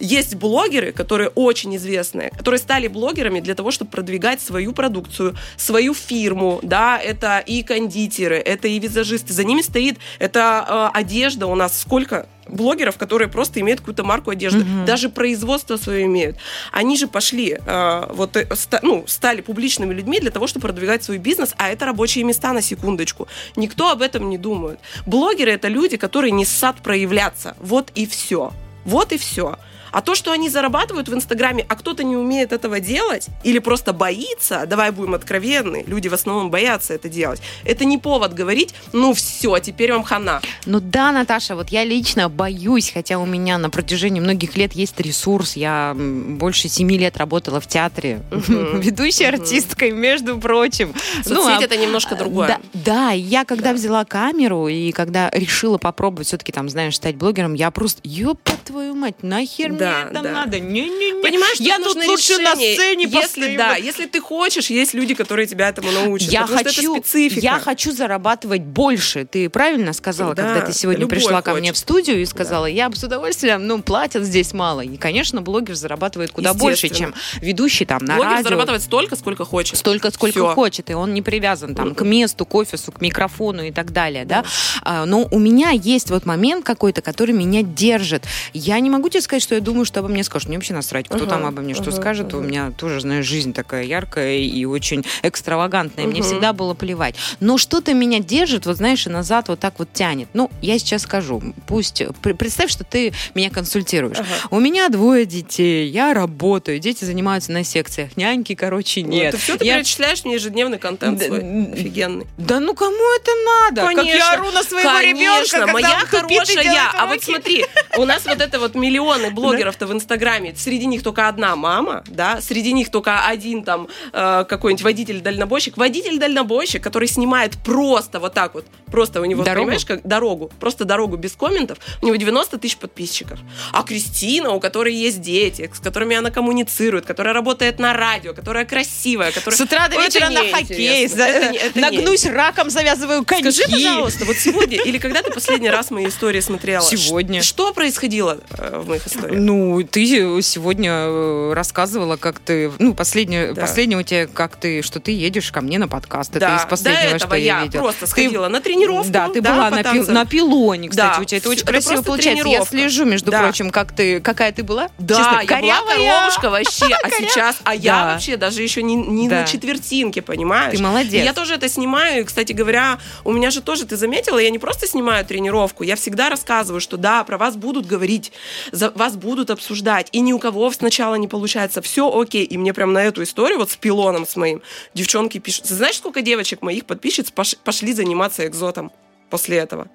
[0.00, 5.94] есть блогеры, которые очень известные, которые стали блогерами для того, чтобы продвигать свою продукцию, свою
[5.94, 11.54] фирму, да, это и кондитеры, это и визажисты, за ними стоит, это э, одежда у
[11.54, 14.86] нас, сколько блогеров, которые просто имеют какую-то марку одежды, угу.
[14.86, 16.36] даже производство свое имеют.
[16.72, 21.04] Они же пошли, э, вот, э, ста, ну, стали публичными людьми для того, чтобы продвигать
[21.04, 23.28] свой бизнес, а это рабочие места на секундочку.
[23.56, 24.80] Никто об этом не думает.
[25.06, 27.56] Блогеры это люди, которые не сад проявляться.
[27.60, 28.52] Вот и все.
[28.84, 29.58] Вот и все.
[29.92, 33.92] А то, что они зарабатывают в Инстаграме, а кто-то не умеет этого делать или просто
[33.92, 39.14] боится, давай будем откровенны, люди в основном боятся это делать, это не повод говорить, ну
[39.14, 40.40] все, теперь вам хана.
[40.66, 44.98] Ну да, Наташа, вот я лично боюсь, хотя у меня на протяжении многих лет есть
[45.00, 50.94] ресурс, я больше семи лет работала в театре, ведущей артисткой, между прочим.
[51.24, 52.48] Соцсеть ну, а, это немножко другое.
[52.48, 57.54] Да, да я когда взяла камеру и когда решила попробовать все-таки там, знаешь, стать блогером,
[57.54, 60.32] я просто, ёпа твою мать, нахер да, мне это да.
[60.32, 60.60] надо?
[60.60, 61.22] Не-не-не.
[61.22, 62.44] Понимаешь, я тут лучше решение.
[62.44, 63.58] на сцене если, постою.
[63.58, 66.30] Да, если ты хочешь, есть люди, которые тебя этому научат.
[66.30, 69.24] Я хочу, я хочу зарабатывать больше.
[69.24, 71.44] Ты правильно сказала, да, когда ты сегодня пришла хочет.
[71.44, 72.72] ко мне в студию и сказала, да.
[72.72, 74.80] я бы с удовольствием, ну, платят здесь мало.
[74.80, 78.44] И, конечно, блогер зарабатывает куда больше, чем ведущий там на блогер радио.
[78.44, 79.76] зарабатывает столько, сколько хочет.
[79.78, 80.54] Столько, сколько Все.
[80.54, 80.90] хочет.
[80.90, 84.42] И он не привязан там к месту, к офису, к микрофону и так далее, да.
[84.42, 84.48] да?
[84.82, 88.24] А, но у меня есть вот момент какой-то, который меня держит.
[88.52, 90.48] Я не могу тебе сказать, что я думаю, что обо мне скажут.
[90.48, 92.28] Мне вообще насрать, кто uh-huh, там обо мне uh-huh, что скажет.
[92.28, 92.38] Uh-huh.
[92.38, 96.06] У меня тоже, знаешь, жизнь такая яркая и очень экстравагантная.
[96.06, 97.14] Мне всегда было плевать.
[97.40, 100.28] Но что-то меня держит, вот знаешь, и назад вот так вот тянет.
[100.32, 101.42] Ну, я сейчас скажу.
[101.66, 102.02] Пусть...
[102.38, 104.16] Представь, что ты меня консультируешь.
[104.50, 108.16] У меня двое детей, я работаю, дети занимаются на секциях.
[108.16, 109.32] Няньки, короче, нет.
[109.34, 109.76] Ну, ты все, ты я...
[109.76, 111.40] перечисляешь мне ежедневный контент свой.
[111.72, 112.26] Офигенный.
[112.38, 113.86] Да ну кому это надо?
[113.86, 114.04] Конечно.
[114.04, 116.90] Как я ору на своего Конечно, ребенка, моя хорошая.
[116.94, 120.54] А вот смотри, у нас вот это вот миллионы блогеров-то в Инстаграме.
[120.56, 125.76] Среди них только одна мама, да, среди них только один там э, какой-нибудь водитель-дальнобойщик.
[125.76, 129.66] Водитель-дальнобойщик, который снимает просто вот так вот, просто у него, дорогу?
[129.66, 133.38] понимаешь, как дорогу, просто дорогу без комментов, у него 90 тысяч подписчиков.
[133.72, 138.64] А Кристина, у которой есть дети, с которыми она коммуницирует, которая работает на радио, которая
[138.64, 139.56] красивая, которая...
[139.56, 141.24] С утра до вечера на хоккей, за...
[141.24, 142.30] это, это нагнусь не...
[142.30, 143.50] раком, завязываю коньки.
[143.50, 146.84] Скажи, пожалуйста, вот сегодня или когда ты последний раз мои истории смотрела?
[146.84, 147.42] Сегодня.
[147.42, 149.40] Что происходило э, в моих историях?
[149.48, 150.04] Ну, ты
[150.42, 153.62] сегодня э, рассказывала, как ты, ну, последнее, да.
[153.62, 156.36] последнее у тебя, как ты, что ты едешь ко мне на подкаст.
[156.36, 156.56] Это да.
[156.56, 157.80] из последнего, До что я, я видела.
[157.80, 159.10] просто сходила ты, на тренировку.
[159.10, 161.22] Да, ты да, была на, пил, на пилоне, кстати, да.
[161.22, 162.46] у тебя это очень это красиво получается.
[162.46, 163.40] Я слежу, между да.
[163.40, 164.90] прочим, как ты, какая ты была.
[164.98, 165.96] Да, Честно, я корявая.
[165.96, 170.76] была коровушка вообще, а сейчас, а я вообще даже еще не, не на четвертинке, понимаешь?
[170.76, 171.24] Ты молодец.
[171.24, 174.58] я тоже это снимаю, и, кстати говоря, у меня же тоже, ты заметила, я не
[174.58, 178.30] просто снимаю тренировку, я всегда рассказываю, что да, про вас будут говорить,
[178.72, 182.74] за вас будут обсуждать, и ни у кого сначала не получается, все окей, и мне
[182.74, 184.62] прям на эту историю вот с пилоном с моим
[184.94, 185.66] девчонки пишут.
[185.66, 188.92] знаешь, сколько девочек моих подписчиц пошли заниматься экзотом
[189.30, 189.88] после этого?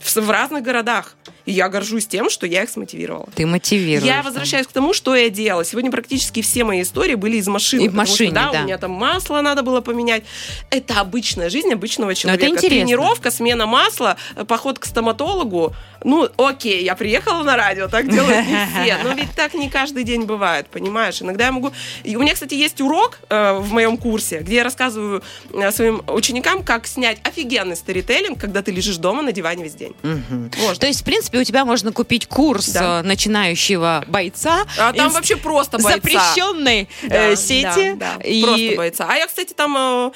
[0.00, 1.14] В, разных городах.
[1.44, 3.28] И я горжусь тем, что я их смотивировала.
[3.34, 4.06] Ты мотивируешь.
[4.06, 5.64] Я возвращаюсь к тому, что я делала.
[5.64, 7.82] Сегодня практически все мои истории были из машины.
[7.82, 8.60] И в машине, что, да, да.
[8.60, 10.24] У меня там масло надо было поменять.
[10.70, 12.44] Это обычная жизнь обычного человека.
[12.44, 12.86] Но это интересно.
[12.86, 15.74] Тренировка, смена масла, поход к стоматологу.
[16.04, 18.98] Ну, окей, я приехала на радио, так делают не все.
[19.02, 21.20] Но ведь так не каждый день бывает, понимаешь?
[21.22, 21.72] Иногда я могу...
[22.04, 26.02] И у меня, кстати, есть урок э, в моем курсе, где я рассказываю э, своим
[26.06, 29.87] ученикам, как снять офигенный сторителлинг, когда ты лежишь дома на диване весь день.
[30.02, 30.50] Угу.
[30.58, 30.80] Можно.
[30.80, 33.00] То есть, в принципе, у тебя можно купить курс да.
[33.00, 34.64] Э, начинающего бойца.
[34.78, 35.96] А там вообще просто бойца.
[35.96, 37.94] Запрещенной э, да, сети.
[37.94, 38.24] Да, да.
[38.24, 38.42] И...
[38.42, 39.06] Просто бойца.
[39.08, 39.76] А я, кстати, там...
[39.76, 40.10] Э,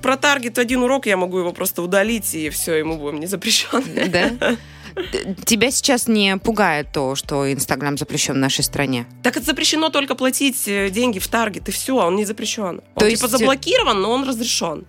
[0.00, 3.84] про таргет один урок я могу его просто удалить, и все, ему будем не запрещен.
[4.10, 4.56] Да?
[5.46, 9.06] Тебя сейчас не пугает то, что Инстаграм запрещен в нашей стране?
[9.22, 12.64] Так это запрещено только платить э, деньги в таргет, и все, он не запрещен.
[12.64, 13.30] Он то типа есть...
[13.30, 14.84] заблокирован, но он разрешен.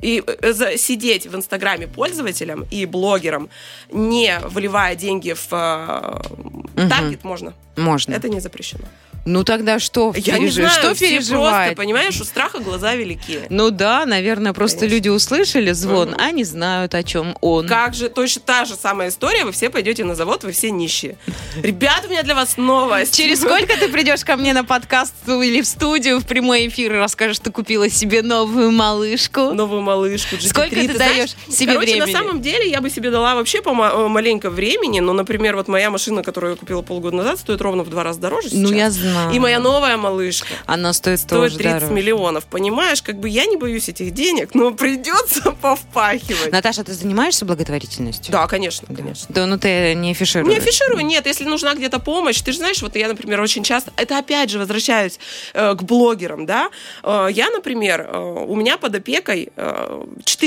[0.00, 3.48] И э, сидеть в Инстаграме пользователям и блогерам,
[3.90, 7.54] не вливая деньги в э, таргет, можно.
[7.76, 8.14] Можно.
[8.14, 8.84] Это не запрещено.
[9.26, 10.14] Ну тогда что?
[10.16, 11.50] Я не знаю, что переживать?
[11.50, 13.40] Просто, понимаешь, у страха глаза велики.
[13.50, 14.94] Ну да, наверное, просто Конечно.
[14.94, 16.16] люди услышали звон, угу.
[16.18, 17.66] а не знают, о чем он.
[17.66, 21.18] Как же, точно та же самая история, вы все пойдете на завод, вы все нищие.
[21.60, 23.16] Ребята, у меня для вас новость.
[23.16, 26.96] Через сколько ты придешь ко мне на подкаст или в студию в прямой эфир и
[26.96, 29.52] расскажешь, что купила себе новую малышку?
[29.52, 30.36] Новую малышку.
[30.36, 30.48] GT3.
[30.48, 32.12] Сколько ты, ты даешь себе Короче, времени?
[32.12, 35.90] на самом деле я бы себе дала вообще по маленько времени, но, например, вот моя
[35.90, 38.60] машина, которую я купила полгода назад, стоит ровно в два раза дороже сейчас.
[38.60, 41.92] Ну, я знаю И моя новая малышка Она стоит, стоит тоже 30 дороже.
[41.94, 42.44] миллионов.
[42.44, 46.52] Понимаешь, как бы я не боюсь этих денег, но придется повпахивать.
[46.52, 48.32] Наташа, ты занимаешься благотворительностью?
[48.32, 48.94] Да, конечно, Да.
[48.96, 49.26] конечно.
[49.28, 50.52] Да, ну ты не афишируешь.
[50.52, 53.92] Не афиширую, нет, если нужна где-то помощь, ты же знаешь, вот я, например, очень часто,
[53.96, 55.18] это опять же возвращаюсь
[55.54, 56.70] э, к блогерам, да,
[57.02, 60.04] Э, я, например, э, у меня под опекой э,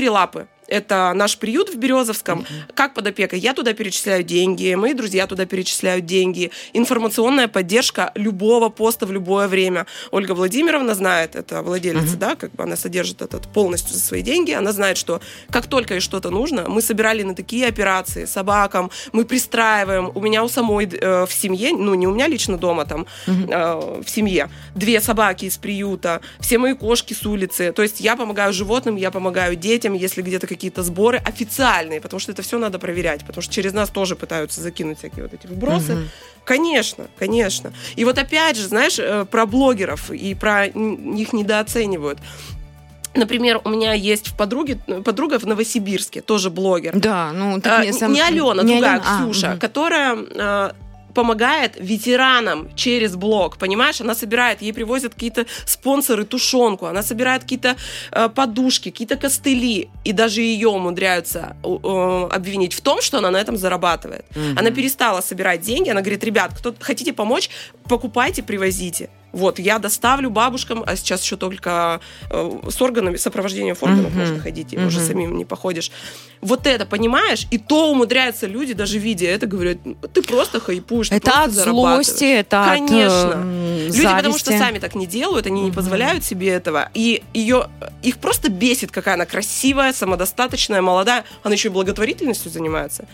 [0.09, 0.47] лапы.
[0.69, 2.45] Это наш приют в Березовском.
[2.73, 3.39] Как под опекой?
[3.39, 6.51] Я туда перечисляю деньги, мои друзья туда перечисляют деньги.
[6.73, 9.87] Информационная поддержка любого поста в любое время.
[10.11, 14.51] Ольга Владимировна знает, это владелица, да, как бы она содержит этот полностью за свои деньги.
[14.51, 19.25] Она знает, что как только ей что-то нужно, мы собирали на такие операции собакам, мы
[19.25, 20.11] пристраиваем.
[20.13, 24.01] У меня у самой э, в семье, ну не у меня лично дома, там э,
[24.05, 27.71] в семье, две собаки из приюта, все мои кошки с улицы.
[27.71, 32.33] То есть я помогаю животным, я помогаю детям, если где-то какие-то сборы официальные, потому что
[32.33, 36.09] это все надо проверять, потому что через нас тоже пытаются закинуть всякие вот эти вбросы.
[36.43, 37.71] Конечно, конечно.
[37.95, 42.19] И вот опять же, знаешь, э, про блогеров и про н- их недооценивают.
[43.15, 46.91] Например, у меня есть в подруге, подруга в Новосибирске, тоже блогер.
[46.99, 49.59] Да, ну так А, мне сам- Не Алена, не другая, Алена, а, Ксюша, мгм.
[49.59, 50.71] которая э,
[51.13, 54.01] помогает ветеранам через блог, понимаешь?
[54.01, 57.75] Она собирает, ей привозят какие-то спонсоры тушенку, она собирает какие-то
[58.11, 63.37] э, подушки, какие-то костыли, и даже ее умудряются э, обвинить в том, что она на
[63.37, 64.25] этом зарабатывает.
[64.57, 67.49] Она перестала собирать деньги, она говорит, ребят, кто хотите помочь,
[67.89, 69.09] покупайте, привозите.
[69.31, 71.99] Вот, я доставлю бабушкам, а сейчас еще только
[72.31, 74.19] э, с органами, сопровождением органов Мгм.
[74.19, 75.91] можно ходить, и уже самим не походишь.
[76.41, 77.45] Вот это, понимаешь?
[77.51, 81.43] И то умудряются люди, даже видя это, говорят, «Ну, ты просто хайпуешь, ты Это просто
[81.43, 82.07] от зарабатываешь».
[82.07, 83.29] злости, это Конечно.
[83.29, 84.65] от м, Люди, потому что зависти.
[84.65, 85.75] сами так не делают, они не Мгм.
[85.75, 86.89] позволяют себе этого.
[86.95, 87.67] И ее,
[88.01, 91.23] их просто бесит, какая она красивая, самодостаточная, молодая.
[91.43, 93.05] Она еще и благотворительностью занимается.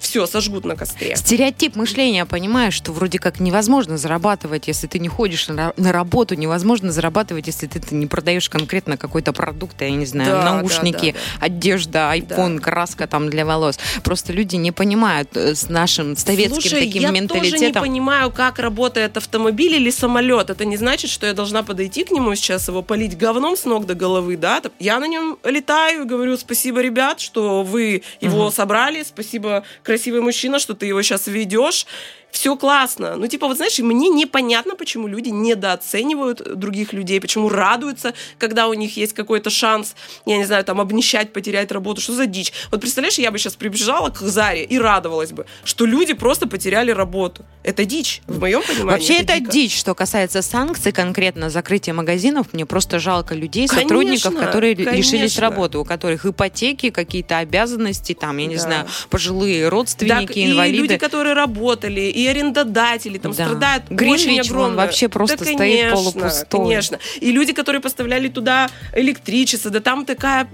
[0.00, 1.14] Все, сожгут на костре.
[1.14, 6.34] Стереотип мышления, понимаешь, что вроде как невозможно зарабатывать, если ты не ходишь на, на работу,
[6.34, 11.12] невозможно зарабатывать, если ты, ты не продаешь конкретно какой-то продукт, я не знаю, Да, наушники,
[11.12, 13.78] да, одежда, iPhone, краска там для волос.
[14.02, 17.82] Просто люди не понимают э, с нашим советским Слушай, таким я тоже не менталитетом.
[17.82, 20.50] понимаю, как работает автомобиль или самолет.
[20.50, 23.84] Это не значит, что я должна подойти к нему сейчас, его полить говном с ног
[23.86, 24.62] до головы, да?
[24.78, 30.60] Я на нем летаю и говорю спасибо, ребят, что вы его собрали, спасибо, красивый мужчина,
[30.60, 31.84] что ты его сейчас ведешь.
[32.32, 33.16] Все классно.
[33.16, 38.74] Ну, типа, вот знаешь, мне непонятно, почему люди недооценивают других людей, почему радуются, когда у
[38.74, 39.94] них есть какой-то шанс,
[40.26, 42.00] я не знаю, там, обнищать, потерять работу.
[42.00, 42.52] Что за дичь?
[42.70, 46.90] Вот представляешь, я бы сейчас прибежала к Заре и радовалась бы, что люди просто потеряли
[46.90, 47.44] работу.
[47.62, 48.90] Это дичь, в моем понимании.
[48.90, 49.50] Вообще это дико.
[49.50, 52.52] дичь, что касается санкций, конкретно закрытия магазинов.
[52.52, 55.42] Мне просто жалко людей, сотрудников, Конечно, которые лишились конечно.
[55.42, 58.60] работы, у которых ипотеки, какие-то обязанности, там, я не Да.
[58.62, 60.76] знаю, пожилые родственники, и инвалиды.
[60.78, 63.44] люди, которые работали, и арендодатели там Да.
[63.46, 64.76] страдают Гринвич, очень огромное.
[64.86, 66.60] вообще просто Да, стоит конечно, полупустой.
[66.60, 66.98] Конечно.
[67.20, 70.48] И люди, которые поставляли туда электричество, да там такая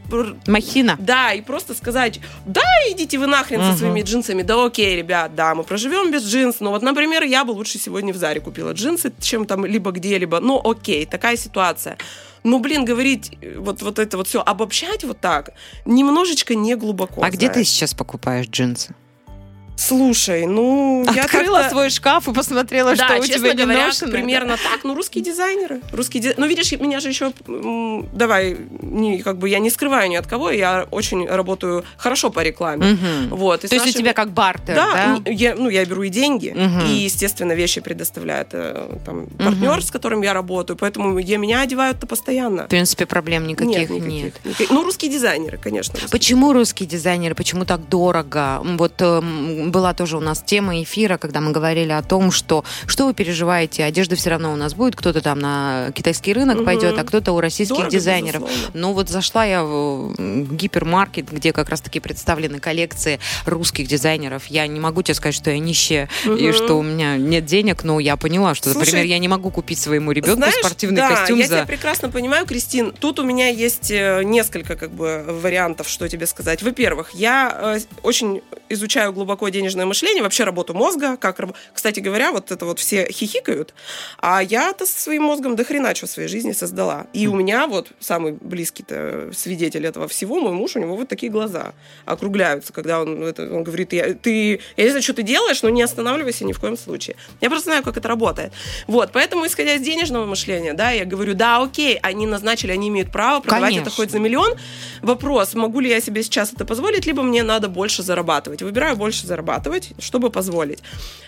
[0.46, 0.96] Махина.
[0.98, 3.72] Да, и просто сказать, да, идите вы нахрен Мгм.
[3.72, 7.44] со своими джинсами, да окей, ребят, да, мы проживем без джинс, но вот, например, я
[7.44, 11.96] бы лучше сегодня в Заре купила джинсы, чем там либо где-либо, ну окей, такая ситуация.
[12.44, 15.50] Ну, блин, говорить э, вот, вот это вот все, обобщать вот так,
[15.84, 17.22] немножечко не глубоко.
[17.24, 17.68] А где ты знаешь.
[17.68, 18.94] сейчас покупаешь джинсы?
[19.76, 23.86] Слушай, ну, я Открыла как-то- свой шкаф и посмотрела, да, что у тебя не говоря,
[23.86, 24.10] ношено.
[24.10, 24.84] примерно так.
[24.84, 25.80] Ну, русские дизайнеры.
[25.92, 27.32] Русские ди- Ну, видишь, меня же еще...
[28.12, 32.40] Давай, не, как бы я не скрываю ни от кого, я очень работаю хорошо по
[32.42, 32.92] рекламе.
[32.94, 33.36] Мгм.
[33.36, 35.30] Вот, и То есть у тебя как бартер, да, да?
[35.30, 36.86] Я, ну, я беру и деньги, Мгм.
[36.86, 42.06] и, естественно, вещи предоставляет э, там, партнер, с которым я работаю, поэтому я, меня одевают-то
[42.06, 42.64] постоянно.
[42.64, 43.90] В принципе, проблем никаких нет.
[43.90, 44.44] никаких.
[44.44, 44.70] Никаких.
[44.70, 45.92] Ну, русские дизайнеры, конечно.
[45.92, 46.10] русские.
[46.10, 48.62] Почему русские дизайнеры, почему так дорого?
[48.64, 53.06] Вот эм, была тоже у нас тема эфира, когда мы говорили о том, что что
[53.06, 56.64] вы переживаете, одежда все равно у нас будет, кто-то там на китайский рынок Мгм.
[56.64, 58.42] пойдет, а кто-то у российских Дорого, дизайнеров.
[58.42, 58.70] безусловно.
[58.74, 60.14] Ну вот зашла я в
[60.54, 64.46] гипермаркет, где как раз-таки представлены коллекции русских дизайнеров.
[64.46, 66.52] Я не могу тебе сказать, что я нищая и Мгм.
[66.52, 69.78] что у меня нет денег, но я поняла, что, Слушай, например, я не могу купить
[69.78, 71.54] своему ребенку Знаешь, спортивный да, костюм я за...
[71.56, 72.92] тебя прекрасно понимаю, Кристин.
[72.92, 76.62] Тут у меня есть э, несколько как бы вариантов, что тебе сказать.
[76.62, 81.16] Во-первых, я э, очень изучаю глубоко денежное мышление, вообще работу мозга.
[81.16, 81.40] Как,
[81.72, 83.74] кстати говоря, вот это вот все хихикают,
[84.18, 87.06] а я-то со своим мозгом до хрена что в своей жизни создала.
[87.12, 91.30] И у меня вот самый близкий-то свидетель этого всего, мой муж, у него вот такие
[91.30, 91.72] глаза
[92.04, 95.70] округляются, когда он, это, он говорит, я, ты, я не знаю, что ты делаешь, но
[95.70, 97.16] не останавливайся ни в коем случае.
[97.40, 98.52] Я просто знаю, как это работает.
[98.86, 103.10] Вот, поэтому, исходя из денежного мышления, да, я говорю, да, окей, они назначили, они имеют
[103.12, 103.88] право продавать Конечно.
[103.88, 104.54] это хоть за миллион.
[105.02, 108.62] Вопрос, могу ли я себе сейчас это позволить, либо мне надо больше зарабатывать.
[108.62, 109.45] Выбираю больше зарабатывать.
[109.46, 110.78] Зарабатывать, чтобы позволить.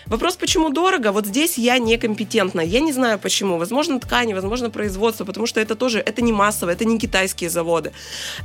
[0.07, 1.11] Вопрос, почему дорого?
[1.11, 2.61] Вот здесь я некомпетентна.
[2.61, 3.57] Я не знаю почему.
[3.57, 7.91] Возможно, ткани, возможно, производство, потому что это тоже, это не массово, это не китайские заводы.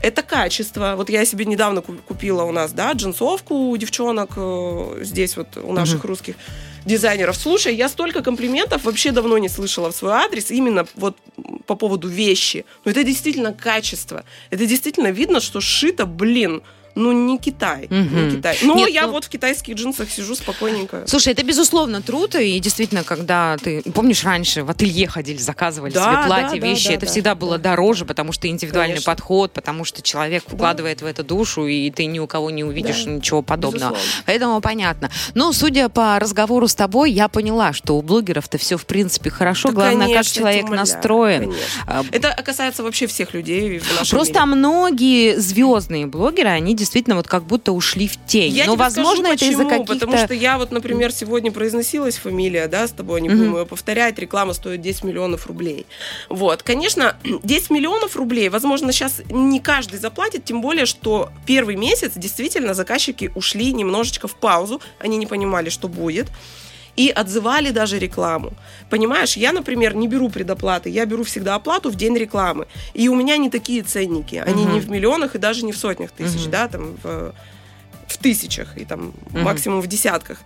[0.02, 0.94] Это качество.
[0.96, 5.72] Вот я себе недавно купила у нас, да, джинсовку у девчонок э, здесь вот у
[5.72, 6.08] наших угу.
[6.08, 6.34] русских
[6.86, 7.36] дизайнеров.
[7.36, 11.16] Слушай, я столько комплиментов вообще давно не слышала в свой адрес, именно вот
[11.66, 12.64] по поводу вещи.
[12.84, 14.22] Но это действительно качество.
[14.50, 16.60] Это действительно видно, что шито, блин,
[16.94, 17.86] ну, не Китай.
[17.86, 17.94] Угу.
[17.94, 18.58] Не Китай.
[18.62, 19.12] Но Нет, я ну...
[19.12, 21.04] вот в китайских джинсах сижу спокойненько.
[21.06, 26.04] Слушай, это безусловно труд, и действительно, когда ты, помнишь, раньше в ателье ходили, заказывали да,
[26.04, 27.34] себе платье, да, вещи, да, это да, всегда да.
[27.34, 29.12] было дороже, потому что индивидуальный Конечно.
[29.12, 31.06] подход, потому что человек вкладывает да.
[31.06, 33.10] в это душу, и ты ни у кого не увидишь да.
[33.12, 33.94] ничего подобного.
[33.94, 34.22] Безусловно.
[34.26, 35.10] Поэтому понятно.
[35.34, 39.70] Но, судя по разговору с тобой, я поняла, что у блогеров-то все, в принципе, хорошо.
[39.70, 41.40] Да, Главное, конечно, как человек настроен.
[41.50, 41.64] Конечно.
[41.86, 44.56] А, это касается вообще всех людей в нашем Просто мире.
[44.56, 46.83] многие звездные блогеры, они действительно
[47.16, 48.52] вот как будто ушли в тень.
[48.52, 49.94] Я Но, возможно, скажу, это из-за каких-то...
[49.94, 54.18] Потому что я вот, например, сегодня произносилась фамилия, да, с тобой, не будем ее повторять,
[54.18, 55.86] реклама стоит 10 миллионов рублей.
[56.28, 62.12] Вот, конечно, 10 миллионов рублей, возможно, сейчас не каждый заплатит, тем более, что первый месяц
[62.16, 66.28] действительно заказчики ушли немножечко в паузу, они не понимали, что будет
[66.96, 68.52] и отзывали даже рекламу.
[68.90, 72.66] Понимаешь, я, например, не беру предоплаты, я беру всегда оплату в день рекламы.
[72.94, 74.72] И у меня не такие ценники, они uh-huh.
[74.72, 76.50] не в миллионах и даже не в сотнях тысяч, uh-huh.
[76.50, 77.34] да, там в,
[78.06, 79.42] в тысячах и там uh-huh.
[79.42, 80.38] максимум в десятках.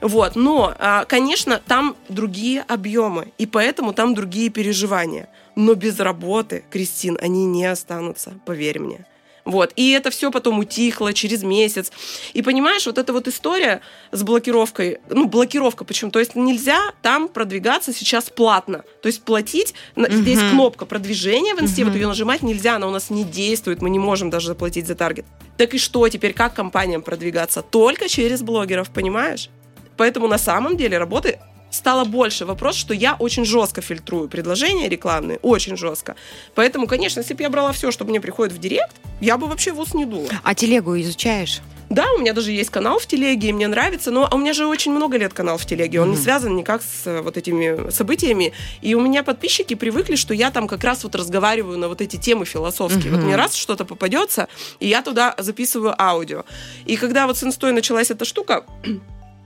[0.00, 5.28] Вот, но, а, конечно, там другие объемы, и поэтому там другие переживания.
[5.56, 9.06] Но без работы, Кристин, они не останутся, поверь мне.
[9.44, 9.72] Вот.
[9.76, 11.92] И это все потом утихло через месяц.
[12.32, 13.80] И понимаешь, вот эта вот история
[14.10, 16.10] с блокировкой, ну, блокировка почему?
[16.10, 18.84] То есть нельзя там продвигаться сейчас платно.
[19.02, 20.06] То есть платить, угу.
[20.10, 21.90] здесь кнопка продвижения в инсте, угу.
[21.90, 24.94] вот ее нажимать нельзя, она у нас не действует, мы не можем даже заплатить за
[24.94, 25.26] таргет.
[25.56, 27.62] Так и что теперь, как компаниям продвигаться?
[27.62, 29.50] Только через блогеров, понимаешь?
[29.96, 31.38] Поэтому на самом деле работы
[31.74, 32.46] стало больше.
[32.46, 36.16] Вопрос, что я очень жестко фильтрую предложения рекламные, очень жестко.
[36.54, 39.72] Поэтому, конечно, если бы я брала все, что мне приходит в директ, я бы вообще
[39.72, 40.28] в не дула.
[40.42, 41.60] А телегу изучаешь?
[41.90, 44.66] Да, у меня даже есть канал в телеге, и мне нравится, но у меня же
[44.66, 46.10] очень много лет канал в телеге, он mm-hmm.
[46.12, 50.50] не связан никак с э, вот этими событиями, и у меня подписчики привыкли, что я
[50.50, 53.12] там как раз вот разговариваю на вот эти темы философские.
[53.12, 53.16] Mm-hmm.
[53.16, 54.48] Вот мне раз что-то попадется,
[54.80, 56.44] и я туда записываю аудио.
[56.86, 58.64] И когда вот с инстой началась эта штука,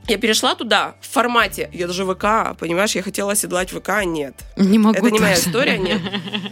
[0.09, 4.35] я перешла туда в формате, я даже ВК, понимаешь, я хотела оседлать ВК, нет.
[4.57, 4.99] Не могу.
[4.99, 6.01] Это не моя история, нет.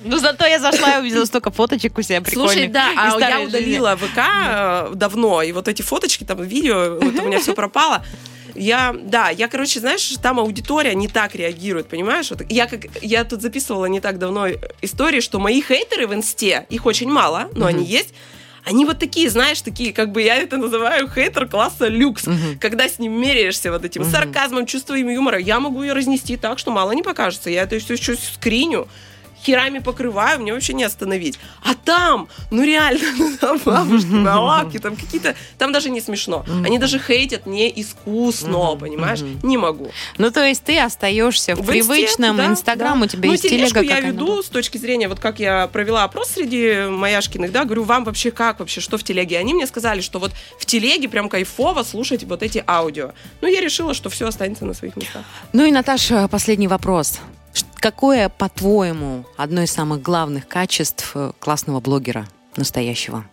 [0.05, 2.53] Ну, зато я зашла и увидела столько фоточек у себя прикольных.
[2.53, 7.15] Слушай, да, а я удалила ВК э, давно, и вот эти фоточки, там, видео, вот
[7.19, 8.05] у меня все пропало.
[8.55, 12.31] Я, да, я, короче, знаешь, там аудитория не так реагирует, понимаешь?
[12.31, 14.49] Вот я как я тут записывала не так давно
[14.81, 18.15] истории, что мои хейтеры в инсте, их очень мало, но они есть
[18.67, 22.27] они вот такие, знаешь, такие, как бы я это называю хейтер класса люкс.
[22.27, 22.59] Угу.
[22.61, 24.11] Когда с ним меряешься вот этим угу.
[24.11, 27.49] сарказмом, чувством юмора, я могу ее разнести так, что мало не покажется.
[27.49, 28.89] Я это все еще скриню
[29.47, 31.39] херами покрываю, мне вообще не остановить.
[31.63, 36.45] А там, ну реально, ну, там бабушки на лапке, там какие-то, там даже не смешно.
[36.65, 39.21] Они даже хейтят не искусно, понимаешь?
[39.43, 39.91] Не могу.
[40.19, 43.81] Ну, то есть ты остаешься в, привычном, Инстаграм у тебя ну, есть телега.
[43.81, 48.05] я веду с точки зрения, вот как я провела опрос среди Маяшкиных, да, говорю, вам
[48.05, 49.39] вообще как вообще, что в телеге?
[49.39, 53.13] Они мне сказали, что вот в телеге прям кайфово слушать вот эти аудио.
[53.41, 55.23] Ну, я решила, что все останется на своих местах.
[55.53, 57.21] Ну и, Наташа, последний вопрос.
[57.77, 62.27] Какое, по-твоему, одно из самых главных качеств э, классного блогера
[62.57, 63.25] настоящего?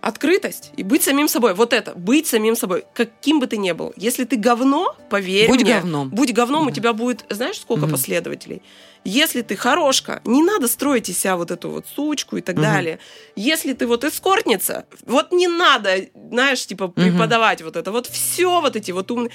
[0.00, 1.54] Открытость и быть самим собой.
[1.54, 3.92] Вот это, быть самим собой, каким бы ты ни был.
[3.96, 5.74] Если ты говно, поверь будь мне.
[5.74, 6.08] говном.
[6.10, 6.70] Будь говном, да.
[6.70, 7.92] у тебя будет, знаешь, сколько угу.
[7.92, 8.62] последователей.
[9.04, 12.64] Если ты хорошка, не надо строить из себя вот эту вот сучку и так угу.
[12.64, 12.98] далее.
[13.36, 17.68] Если ты вот эскортница, вот не надо, знаешь, типа преподавать угу.
[17.68, 17.92] вот это.
[17.92, 19.30] Вот все вот эти вот умные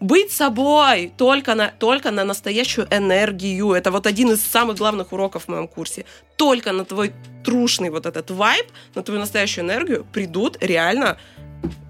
[0.00, 3.72] быть собой только на, только на настоящую энергию.
[3.72, 6.04] Это вот один из самых главных уроков в моем курсе.
[6.36, 7.12] Только на твой
[7.44, 11.18] трушный вот этот вайб, на твою настоящую энергию придут реально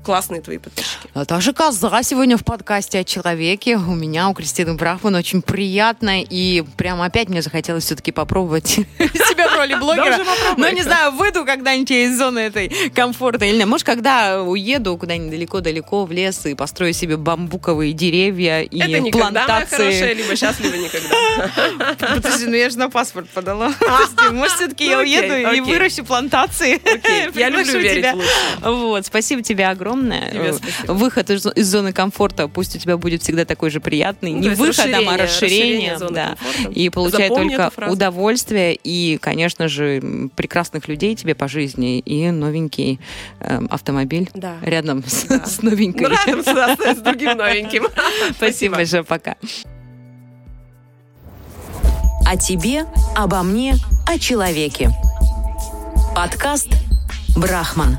[0.09, 1.07] классные твои подписчики.
[1.13, 3.77] Наташа Коза сегодня в подкасте о человеке.
[3.77, 6.23] У меня, у Кристины Брахман очень приятно.
[6.23, 10.19] И прямо опять мне захотелось все-таки попробовать себя в роли блогера.
[10.57, 13.67] Но не знаю, выйду когда-нибудь из зоны этой комфорта или нет.
[13.67, 19.67] Может, когда уеду куда-нибудь далеко-далеко в лес и построю себе бамбуковые деревья и Это никогда
[19.67, 21.97] хорошая, либо сейчас, либо никогда.
[22.15, 23.75] Подожди, ну я же на паспорт подала.
[24.33, 26.81] Может, все-таки я уеду и выращу плантации.
[27.39, 28.07] Я люблю верить
[28.63, 30.31] Вот, спасибо тебе огромное огромное.
[30.33, 34.33] Э, выход из, из зоны комфорта пусть у тебя будет всегда такой же приятный.
[34.33, 35.95] Ну, Не выход, а расширение.
[35.97, 36.37] расширение да.
[36.71, 40.01] И получай только удовольствие и, конечно, же,
[40.37, 43.01] прекрасных людей тебе по жизни и новенький
[43.41, 44.57] э, автомобиль Да.
[44.63, 45.45] рядом с, Да.
[45.45, 46.09] с новенькой.
[46.09, 47.87] Ну, рядом с, с другим новеньким.
[48.37, 49.37] Спасибо большое, пока.
[52.27, 52.85] О тебе,
[53.17, 53.77] обо мне,
[54.07, 54.91] о человеке.
[56.15, 56.69] Подкаст
[57.37, 57.99] «Брахман».